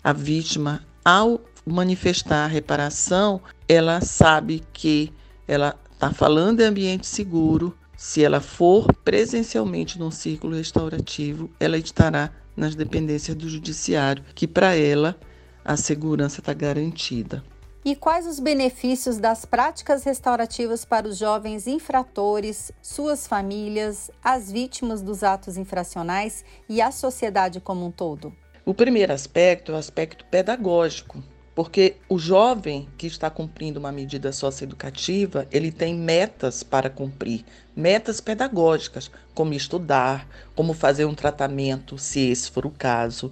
A 0.03 0.13
vítima, 0.13 0.85
ao 1.03 1.41
manifestar 1.65 2.45
a 2.45 2.47
reparação, 2.47 3.41
ela 3.67 3.99
sabe 3.99 4.61
que 4.71 5.11
ela 5.47 5.75
está 5.91 6.13
falando 6.13 6.61
em 6.61 6.65
ambiente 6.65 7.07
seguro. 7.07 7.75
Se 7.97 8.23
ela 8.23 8.39
for 8.39 8.85
presencialmente 9.03 9.97
num 9.97 10.11
círculo 10.11 10.55
restaurativo, 10.55 11.49
ela 11.59 11.79
estará 11.79 12.29
nas 12.55 12.75
dependências 12.75 13.35
do 13.35 13.49
judiciário, 13.49 14.23
que 14.35 14.45
para 14.45 14.75
ela 14.75 15.19
a 15.65 15.75
segurança 15.75 16.41
está 16.41 16.53
garantida. 16.53 17.43
E 17.87 17.95
quais 17.95 18.27
os 18.27 18.37
benefícios 18.37 19.17
das 19.17 19.45
práticas 19.45 20.03
restaurativas 20.03 20.83
para 20.83 21.07
os 21.07 21.17
jovens 21.17 21.67
infratores, 21.67 22.69
suas 22.81 23.25
famílias, 23.25 24.11
as 24.21 24.51
vítimas 24.51 25.01
dos 25.01 25.23
atos 25.23 25.55
infracionais 25.55 26.43
e 26.67 26.81
a 26.81 26.91
sociedade 26.91 27.61
como 27.61 27.85
um 27.85 27.89
todo? 27.89 28.35
O 28.65 28.73
primeiro 28.73 29.13
aspecto 29.13 29.71
é 29.71 29.75
o 29.75 29.77
aspecto 29.77 30.25
pedagógico, 30.25 31.23
porque 31.55 31.95
o 32.09 32.19
jovem 32.19 32.89
que 32.97 33.07
está 33.07 33.29
cumprindo 33.29 33.79
uma 33.79 33.93
medida 33.93 34.33
socioeducativa, 34.33 35.47
ele 35.49 35.71
tem 35.71 35.95
metas 35.95 36.63
para 36.63 36.89
cumprir, 36.89 37.45
metas 37.73 38.19
pedagógicas, 38.19 39.09
como 39.33 39.53
estudar, 39.53 40.27
como 40.53 40.73
fazer 40.73 41.05
um 41.05 41.15
tratamento, 41.15 41.97
se 41.97 42.29
esse 42.29 42.51
for 42.51 42.65
o 42.65 42.69
caso, 42.69 43.31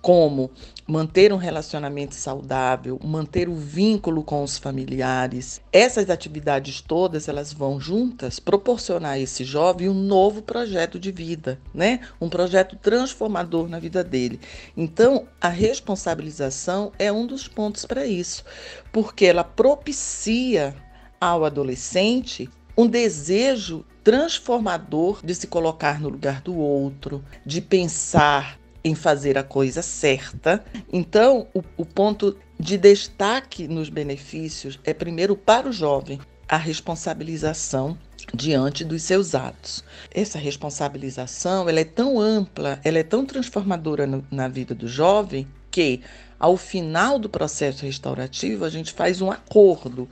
como 0.00 0.50
manter 0.86 1.32
um 1.32 1.36
relacionamento 1.36 2.14
saudável, 2.14 2.98
manter 3.04 3.48
o 3.48 3.54
vínculo 3.54 4.22
com 4.22 4.42
os 4.42 4.56
familiares. 4.56 5.60
Essas 5.72 6.08
atividades 6.08 6.80
todas, 6.80 7.28
elas 7.28 7.52
vão 7.52 7.80
juntas 7.80 8.38
proporcionar 8.38 9.12
a 9.12 9.18
esse 9.18 9.44
jovem 9.44 9.88
um 9.88 9.94
novo 9.94 10.40
projeto 10.40 10.98
de 10.98 11.12
vida, 11.12 11.60
né? 11.74 12.00
Um 12.20 12.28
projeto 12.28 12.76
transformador 12.76 13.68
na 13.68 13.78
vida 13.78 14.02
dele. 14.02 14.40
Então, 14.76 15.26
a 15.40 15.48
responsabilização 15.48 16.92
é 16.98 17.12
um 17.12 17.26
dos 17.26 17.46
pontos 17.46 17.84
para 17.84 18.06
isso, 18.06 18.44
porque 18.92 19.26
ela 19.26 19.44
propicia 19.44 20.74
ao 21.20 21.44
adolescente 21.44 22.48
um 22.76 22.86
desejo 22.86 23.84
transformador 24.04 25.20
de 25.22 25.34
se 25.34 25.46
colocar 25.46 26.00
no 26.00 26.08
lugar 26.08 26.40
do 26.40 26.56
outro, 26.56 27.22
de 27.44 27.60
pensar 27.60 28.57
em 28.82 28.94
fazer 28.94 29.36
a 29.36 29.42
coisa 29.42 29.82
certa. 29.82 30.64
Então, 30.92 31.46
o, 31.54 31.62
o 31.76 31.84
ponto 31.84 32.36
de 32.58 32.76
destaque 32.76 33.68
nos 33.68 33.88
benefícios 33.88 34.78
é, 34.84 34.92
primeiro, 34.94 35.36
para 35.36 35.68
o 35.68 35.72
jovem, 35.72 36.18
a 36.48 36.56
responsabilização 36.56 37.98
diante 38.32 38.84
dos 38.84 39.02
seus 39.02 39.34
atos. 39.34 39.84
Essa 40.12 40.38
responsabilização 40.38 41.68
ela 41.68 41.80
é 41.80 41.84
tão 41.84 42.20
ampla, 42.20 42.80
ela 42.84 42.98
é 42.98 43.02
tão 43.02 43.24
transformadora 43.24 44.06
no, 44.06 44.26
na 44.30 44.48
vida 44.48 44.74
do 44.74 44.88
jovem 44.88 45.46
que, 45.70 46.00
ao 46.38 46.56
final 46.56 47.18
do 47.18 47.28
processo 47.28 47.84
restaurativo, 47.84 48.64
a 48.64 48.70
gente 48.70 48.92
faz 48.92 49.20
um 49.20 49.30
acordo. 49.30 50.08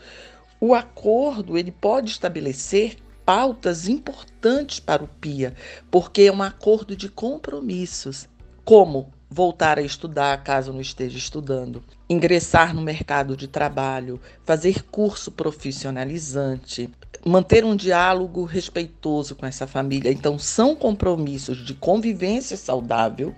O 0.60 0.74
acordo 0.74 1.56
ele 1.56 1.70
pode 1.70 2.10
estabelecer 2.10 2.96
pautas 3.24 3.88
importantes 3.88 4.78
para 4.78 5.02
o 5.02 5.08
PIA, 5.08 5.54
porque 5.90 6.22
é 6.22 6.32
um 6.32 6.42
acordo 6.42 6.94
de 6.94 7.08
compromissos 7.08 8.28
como 8.66 9.12
voltar 9.30 9.78
a 9.78 9.82
estudar 9.82 10.42
caso 10.42 10.72
não 10.72 10.80
esteja 10.80 11.16
estudando, 11.16 11.84
ingressar 12.10 12.74
no 12.74 12.82
mercado 12.82 13.36
de 13.36 13.46
trabalho, 13.46 14.20
fazer 14.44 14.82
curso 14.90 15.30
profissionalizante, 15.30 16.90
manter 17.24 17.64
um 17.64 17.76
diálogo 17.76 18.42
respeitoso 18.42 19.36
com 19.36 19.46
essa 19.46 19.68
família. 19.68 20.10
Então, 20.10 20.36
são 20.36 20.74
compromissos 20.74 21.64
de 21.64 21.74
convivência 21.74 22.56
saudável 22.56 23.32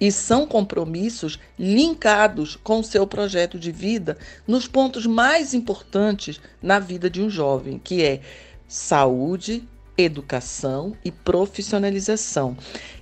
e 0.00 0.10
são 0.10 0.46
compromissos 0.46 1.38
linkados 1.58 2.56
com 2.56 2.80
o 2.80 2.84
seu 2.84 3.06
projeto 3.06 3.58
de 3.58 3.70
vida 3.70 4.16
nos 4.46 4.66
pontos 4.66 5.04
mais 5.04 5.52
importantes 5.52 6.40
na 6.62 6.78
vida 6.78 7.10
de 7.10 7.20
um 7.20 7.28
jovem, 7.28 7.78
que 7.78 8.02
é 8.02 8.22
saúde, 8.66 9.62
educação 9.98 10.96
e 11.04 11.10
profissionalização. 11.10 12.56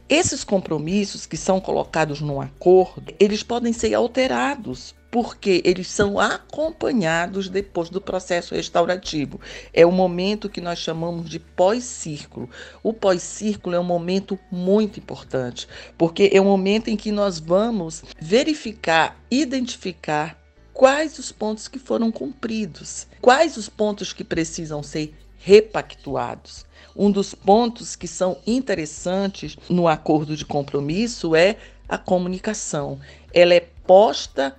Esses 0.08 0.42
compromissos 0.42 1.26
que 1.26 1.36
são 1.36 1.60
colocados 1.60 2.22
num 2.22 2.40
acordo, 2.40 3.12
eles 3.20 3.42
podem 3.42 3.74
ser 3.74 3.92
alterados 3.92 4.94
porque 5.10 5.60
eles 5.66 5.86
são 5.88 6.18
acompanhados 6.18 7.50
depois 7.50 7.90
do 7.90 8.00
processo 8.00 8.54
restaurativo. 8.54 9.38
É 9.72 9.84
o 9.84 9.92
momento 9.92 10.48
que 10.48 10.62
nós 10.62 10.78
chamamos 10.78 11.28
de 11.28 11.38
pós-círculo. 11.38 12.48
O 12.82 12.94
pós-círculo 12.94 13.76
é 13.76 13.80
um 13.80 13.84
momento 13.84 14.38
muito 14.50 14.98
importante, 14.98 15.68
porque 15.98 16.30
é 16.32 16.40
o 16.40 16.44
momento 16.44 16.88
em 16.88 16.96
que 16.96 17.12
nós 17.12 17.38
vamos 17.38 18.02
verificar, 18.18 19.18
identificar 19.30 20.38
quais 20.72 21.18
os 21.18 21.30
pontos 21.30 21.68
que 21.68 21.78
foram 21.78 22.10
cumpridos, 22.10 23.06
quais 23.20 23.58
os 23.58 23.68
pontos 23.68 24.14
que 24.14 24.24
precisam 24.24 24.82
ser 24.82 25.14
repactuados. 25.36 26.67
Um 26.98 27.12
dos 27.12 27.32
pontos 27.32 27.94
que 27.94 28.08
são 28.08 28.38
interessantes 28.44 29.56
no 29.70 29.86
acordo 29.86 30.34
de 30.34 30.44
compromisso 30.44 31.36
é 31.36 31.54
a 31.88 31.96
comunicação. 31.96 32.98
Ela 33.32 33.54
é 33.54 33.60
posta 33.86 34.56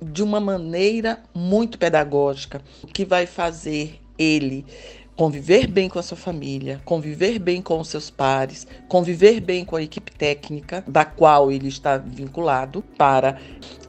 de 0.00 0.22
uma 0.22 0.40
maneira 0.40 1.22
muito 1.34 1.76
pedagógica, 1.78 2.62
que 2.90 3.04
vai 3.04 3.26
fazer 3.26 4.00
ele 4.18 4.64
conviver 5.14 5.66
bem 5.66 5.90
com 5.90 5.98
a 5.98 6.02
sua 6.02 6.16
família, 6.16 6.80
conviver 6.86 7.38
bem 7.38 7.60
com 7.60 7.78
os 7.78 7.88
seus 7.88 8.08
pares, 8.08 8.66
conviver 8.88 9.38
bem 9.40 9.62
com 9.62 9.76
a 9.76 9.82
equipe 9.82 10.10
técnica 10.10 10.82
da 10.88 11.04
qual 11.04 11.52
ele 11.52 11.68
está 11.68 11.98
vinculado 11.98 12.82
para 12.96 13.38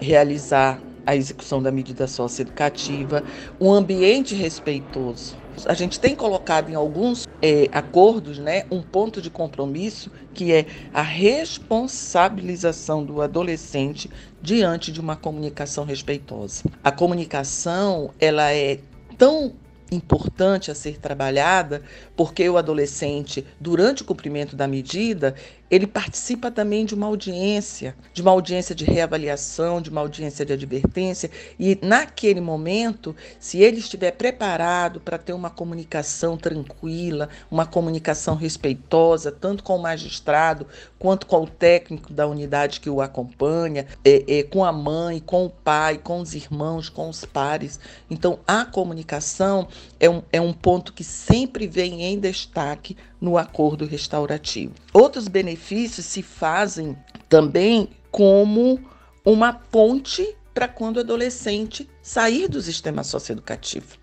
realizar 0.01 0.81
a 1.05 1.15
execução 1.15 1.63
da 1.63 1.71
medida 1.71 2.07
socioeducativa, 2.07 3.23
um 3.59 3.71
ambiente 3.71 4.35
respeitoso 4.35 5.45
a 5.65 5.73
gente 5.73 5.99
tem 5.99 6.15
colocado 6.15 6.69
em 6.69 6.75
alguns 6.75 7.24
é, 7.45 7.69
acordos 7.71 8.39
né, 8.39 8.65
um 8.71 8.81
ponto 8.81 9.21
de 9.21 9.29
compromisso 9.29 10.09
que 10.33 10.51
é 10.51 10.65
a 10.91 11.03
responsabilização 11.03 13.05
do 13.05 13.21
adolescente 13.21 14.09
diante 14.41 14.91
de 14.91 14.99
uma 14.99 15.15
comunicação 15.15 15.85
respeitosa. 15.85 16.63
A 16.83 16.91
comunicação 16.91 18.09
ela 18.19 18.51
é 18.51 18.79
tão 19.15 19.53
importante 19.91 20.71
a 20.71 20.75
ser 20.75 20.97
trabalhada, 20.97 21.83
porque 22.15 22.49
o 22.49 22.57
adolescente, 22.57 23.45
durante 23.59 24.01
o 24.01 24.05
cumprimento 24.05 24.55
da 24.55 24.67
medida, 24.67 25.35
ele 25.69 25.87
participa 25.87 26.51
também 26.51 26.85
de 26.85 26.93
uma 26.93 27.07
audiência, 27.07 27.95
de 28.13 28.21
uma 28.21 28.31
audiência 28.31 28.75
de 28.75 28.85
reavaliação, 28.85 29.81
de 29.81 29.89
uma 29.89 30.01
audiência 30.01 30.45
de 30.45 30.53
advertência, 30.53 31.29
e 31.59 31.77
naquele 31.81 32.39
momento, 32.39 33.15
se 33.39 33.59
ele 33.59 33.79
estiver 33.79 34.11
preparado 34.11 34.99
para 34.99 35.17
ter 35.17 35.33
uma 35.33 35.49
comunicação 35.49 36.37
tranquila, 36.37 37.29
uma 37.49 37.65
comunicação 37.65 38.35
respeitosa, 38.35 39.31
tanto 39.31 39.63
com 39.63 39.75
o 39.75 39.81
magistrado 39.81 40.67
quanto 40.99 41.25
com 41.25 41.43
o 41.43 41.47
técnico 41.47 42.13
da 42.13 42.27
unidade 42.27 42.79
que 42.79 42.89
o 42.89 43.01
acompanha, 43.01 43.85
é, 44.03 44.39
é, 44.39 44.43
com 44.43 44.63
a 44.63 44.71
mãe, 44.71 45.19
com 45.19 45.45
o 45.45 45.49
pai, 45.49 45.97
com 45.97 46.19
os 46.19 46.33
irmãos, 46.33 46.89
com 46.89 47.09
os 47.09 47.25
pares. 47.25 47.79
Então, 48.09 48.39
a 48.47 48.65
comunicação 48.65 49.67
é 49.99 50.09
um, 50.09 50.21
é 50.31 50.41
um 50.41 50.53
ponto 50.53 50.93
que 50.93 51.03
sempre 51.03 51.67
vem 51.67 52.03
em 52.03 52.19
destaque 52.19 52.97
no 53.25 53.39
acordo 53.39 53.87
restaurativo. 53.87 54.75
Outros 54.93 55.27
benefícios 55.27 56.05
se 56.05 56.21
fazem 56.21 56.95
também 57.27 57.89
como 58.11 58.79
uma 59.25 59.51
ponte 59.51 60.37
para 60.53 60.67
quando 60.67 60.97
o 60.97 60.99
adolescente 60.99 61.89
sair 62.03 62.47
do 62.47 62.61
sistema 62.61 63.03
socioeducativo. 63.03 63.97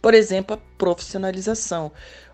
Por 0.00 0.14
exemplo, 0.14 0.54
a 0.54 0.60
profissionalização. 0.78 1.90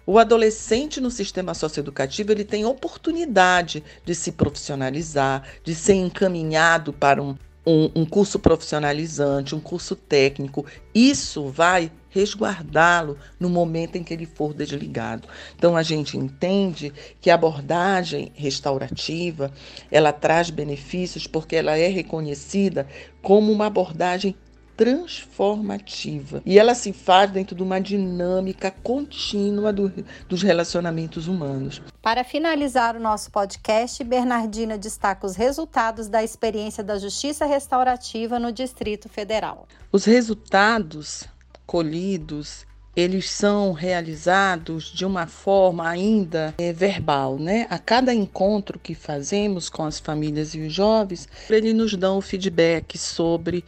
O 0.07 0.19
adolescente 0.19 1.01
no 1.01 1.11
sistema 1.11 1.55
socioeducativo 1.55 2.31
ele 2.31 2.45
tem 2.45 2.67
oportunidade 2.67 3.83
de 4.05 4.15
se 4.15 4.31
profissionalizar, 4.31 5.49
de 5.65 5.75
ser 5.75 5.95
encaminhado 5.95 6.93
para 6.93 7.23
um, 7.23 7.35
um, 7.67 7.91
um 7.95 8.05
curso 8.05 8.39
profissionalizante, 8.39 9.55
um 9.55 9.61
curso 9.61 9.97
técnico. 9.97 10.67
Isso 10.95 11.47
vai 11.47 11.91
resguardá-lo 12.15 13.19
no 13.39 13.51
momento 13.51 13.97
em 13.97 14.05
que 14.05 14.15
ele 14.15 14.25
for 14.25 14.55
desligado. 14.55 15.29
Então 15.57 15.77
a 15.77 15.83
gente 15.83 16.17
entende 16.17 16.93
que 17.21 17.29
a 17.29 17.35
abordagem 17.35 18.31
restaurativa, 18.35 19.53
ela 19.91 20.13
traz 20.13 20.49
benefícios 20.49 21.27
porque 21.27 21.57
ela 21.57 21.77
é 21.77 21.89
reconhecida 21.89 22.87
como 23.21 23.51
uma 23.51 23.67
abordagem 23.67 24.37
transformativa. 24.77 26.43
E 26.45 26.59
ela 26.59 26.75
se 26.75 26.93
faz 26.93 27.31
dentro 27.31 27.55
de 27.55 27.63
uma 27.63 27.81
dinâmica 27.81 28.71
contínua 28.71 29.73
do, 29.73 29.93
dos 30.29 30.43
relacionamentos 30.43 31.29
humanos. 31.29 31.81
Para 32.03 32.25
finalizar 32.25 32.97
o 32.97 33.01
nosso 33.01 33.31
podcast, 33.31 34.03
Bernardina 34.03 34.77
destaca 34.77 35.27
os 35.27 35.37
resultados 35.37 36.09
da 36.09 36.23
experiência 36.23 36.83
da 36.83 36.99
Justiça 36.99 37.47
Restaurativa 37.47 38.39
no 38.39 38.53
Distrito 38.53 39.09
Federal. 39.09 39.67
Os 39.93 40.05
resultados 40.05 41.29
colhidos, 41.67 42.67
eles 42.97 43.29
são 43.29 43.73
realizados 43.73 44.85
de 44.85 45.05
uma 45.05 45.27
forma 45.27 45.89
ainda 45.89 46.55
é, 46.57 46.73
verbal, 46.73 47.39
né? 47.39 47.67
A 47.69 47.79
cada 47.79 48.15
encontro 48.15 48.79
que 48.79 48.95
fazemos 48.95 49.69
com 49.69 49.85
as 49.85 49.99
famílias 49.99 50.55
e 50.55 50.61
os 50.61 50.73
jovens, 50.73 51.29
eles 51.51 51.75
nos 51.75 51.97
dão 51.97 52.21
feedback 52.21 52.97
sobre 52.97 53.65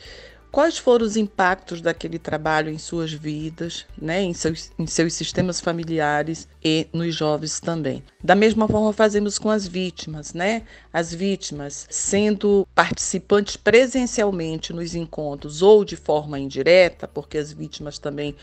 quais 0.56 0.78
foram 0.78 1.04
os 1.04 1.18
impactos 1.18 1.82
daquele 1.82 2.18
trabalho 2.18 2.70
em 2.70 2.78
suas 2.78 3.12
vidas, 3.12 3.84
né, 4.00 4.22
em 4.22 4.32
seus, 4.32 4.72
em 4.78 4.86
seus 4.86 5.12
sistemas 5.12 5.60
familiares 5.60 6.48
e 6.64 6.86
nos 6.94 7.14
jovens 7.14 7.60
também. 7.60 8.02
Da 8.24 8.34
mesma 8.34 8.66
forma 8.66 8.90
fazemos 8.90 9.38
com 9.38 9.50
as 9.50 9.68
vítimas, 9.68 10.32
né? 10.32 10.62
As 10.90 11.12
vítimas 11.12 11.86
sendo 11.90 12.66
participantes 12.74 13.54
presencialmente 13.54 14.72
nos 14.72 14.94
encontros 14.94 15.60
ou 15.60 15.84
de 15.84 15.94
forma 15.94 16.38
indireta, 16.38 17.06
porque 17.06 17.36
as 17.36 17.52
vítimas 17.52 17.98
também 17.98 18.34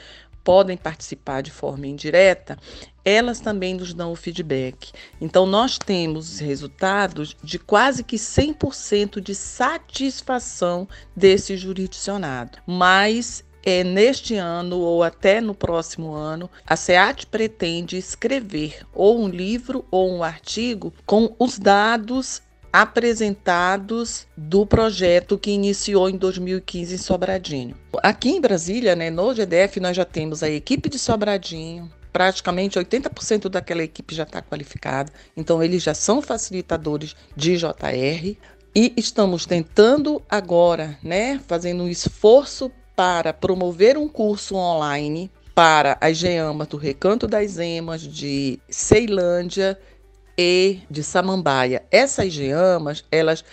podem 0.43 0.77
participar 0.77 1.41
de 1.41 1.51
forma 1.51 1.87
indireta, 1.87 2.57
elas 3.05 3.39
também 3.39 3.73
nos 3.73 3.93
dão 3.93 4.11
o 4.11 4.15
feedback. 4.15 4.91
Então, 5.19 5.45
nós 5.45 5.77
temos 5.77 6.39
resultados 6.39 7.35
de 7.43 7.59
quase 7.59 8.03
que 8.03 8.15
100% 8.15 9.19
de 9.19 9.35
satisfação 9.35 10.87
desse 11.15 11.57
jurisdicionado. 11.57 12.59
Mas 12.65 13.43
é, 13.65 13.83
neste 13.83 14.35
ano 14.35 14.77
ou 14.77 15.03
até 15.03 15.39
no 15.39 15.55
próximo 15.55 16.13
ano, 16.13 16.49
a 16.67 16.75
SEAT 16.75 17.27
pretende 17.27 17.97
escrever 17.97 18.85
ou 18.93 19.21
um 19.21 19.29
livro 19.29 19.85
ou 19.89 20.11
um 20.11 20.21
artigo 20.21 20.93
com 21.05 21.33
os 21.39 21.57
dados 21.57 22.41
apresentados 22.73 24.25
do 24.35 24.65
projeto 24.65 25.37
que 25.37 25.51
iniciou 25.51 26.09
em 26.09 26.17
2015 26.17 26.95
em 26.95 26.97
Sobradinho. 26.97 27.75
Aqui 28.01 28.29
em 28.31 28.41
Brasília, 28.41 28.95
né, 28.95 29.11
no 29.11 29.31
GDF, 29.31 29.79
nós 29.79 29.95
já 29.95 30.03
temos 30.03 30.41
a 30.41 30.49
equipe 30.49 30.89
de 30.89 30.97
Sobradinho, 30.97 31.91
praticamente 32.11 32.79
80% 32.79 33.47
daquela 33.47 33.83
equipe 33.83 34.15
já 34.15 34.23
está 34.23 34.41
qualificada, 34.41 35.13
então 35.37 35.61
eles 35.61 35.83
já 35.83 35.93
são 35.93 36.19
facilitadores 36.19 37.15
de 37.35 37.57
JR 37.57 38.37
e 38.75 38.93
estamos 38.97 39.45
tentando 39.45 40.19
agora, 40.27 40.97
né, 41.03 41.39
fazendo 41.47 41.83
um 41.83 41.89
esforço 41.89 42.71
para 42.95 43.31
promover 43.31 43.99
um 43.99 44.07
curso 44.07 44.55
online 44.55 45.29
para 45.53 45.95
as 46.01 46.17
geamas 46.17 46.67
do 46.67 46.77
Recanto 46.77 47.27
das 47.27 47.59
Emas, 47.59 48.01
de 48.01 48.59
Ceilândia 48.67 49.77
e 50.37 50.79
de 50.89 51.03
Samambaia. 51.03 51.83
Essas 51.91 52.31
geamas, 52.33 53.03
elas 53.11 53.43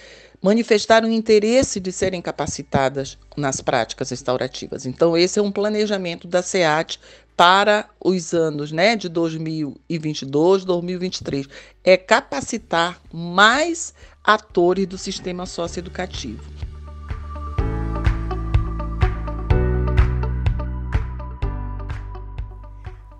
manifestaram 0.42 1.10
interesse 1.10 1.78
de 1.78 1.92
serem 1.92 2.22
capacitadas 2.22 3.18
nas 3.36 3.60
práticas 3.60 4.10
restaurativas. 4.10 4.86
Então, 4.86 5.16
esse 5.16 5.38
é 5.38 5.42
um 5.42 5.52
planejamento 5.52 6.26
da 6.26 6.42
SEAT 6.42 6.98
para 7.36 7.88
os 8.02 8.32
anos 8.32 8.72
né, 8.72 8.96
de 8.96 9.08
2022, 9.08 10.64
2023. 10.64 11.46
É 11.84 11.96
capacitar 11.96 13.00
mais 13.12 13.94
atores 14.24 14.86
do 14.86 14.98
sistema 14.98 15.46
socioeducativo. 15.46 16.42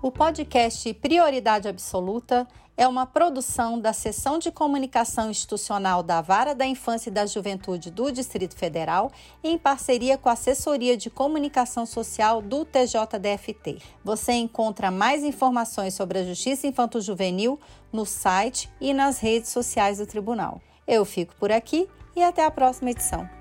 O 0.03 0.11
podcast 0.11 0.91
Prioridade 0.95 1.67
Absoluta 1.67 2.47
é 2.77 2.87
uma 2.87 3.05
produção 3.05 3.79
da 3.79 3.93
Seção 3.93 4.39
de 4.39 4.51
Comunicação 4.51 5.29
Institucional 5.29 6.01
da 6.01 6.21
Vara 6.21 6.55
da 6.55 6.65
Infância 6.65 7.09
e 7.09 7.13
da 7.13 7.25
Juventude 7.25 7.91
do 7.91 8.11
Distrito 8.11 8.55
Federal, 8.55 9.11
em 9.43 9.57
parceria 9.57 10.17
com 10.17 10.29
a 10.29 10.33
Assessoria 10.33 10.97
de 10.97 11.09
Comunicação 11.09 11.85
Social 11.85 12.41
do 12.41 12.65
TJDFT. 12.65 13.79
Você 14.03 14.33
encontra 14.33 14.89
mais 14.89 15.23
informações 15.23 15.93
sobre 15.93 16.19
a 16.19 16.23
Justiça 16.23 16.67
Infanto-Juvenil 16.67 17.59
no 17.91 18.05
site 18.05 18.69
e 18.79 18.93
nas 18.93 19.19
redes 19.19 19.49
sociais 19.49 19.97
do 19.97 20.05
Tribunal. 20.05 20.61
Eu 20.87 21.05
fico 21.05 21.35
por 21.35 21.51
aqui 21.51 21.87
e 22.15 22.23
até 22.23 22.45
a 22.45 22.51
próxima 22.51 22.91
edição. 22.91 23.40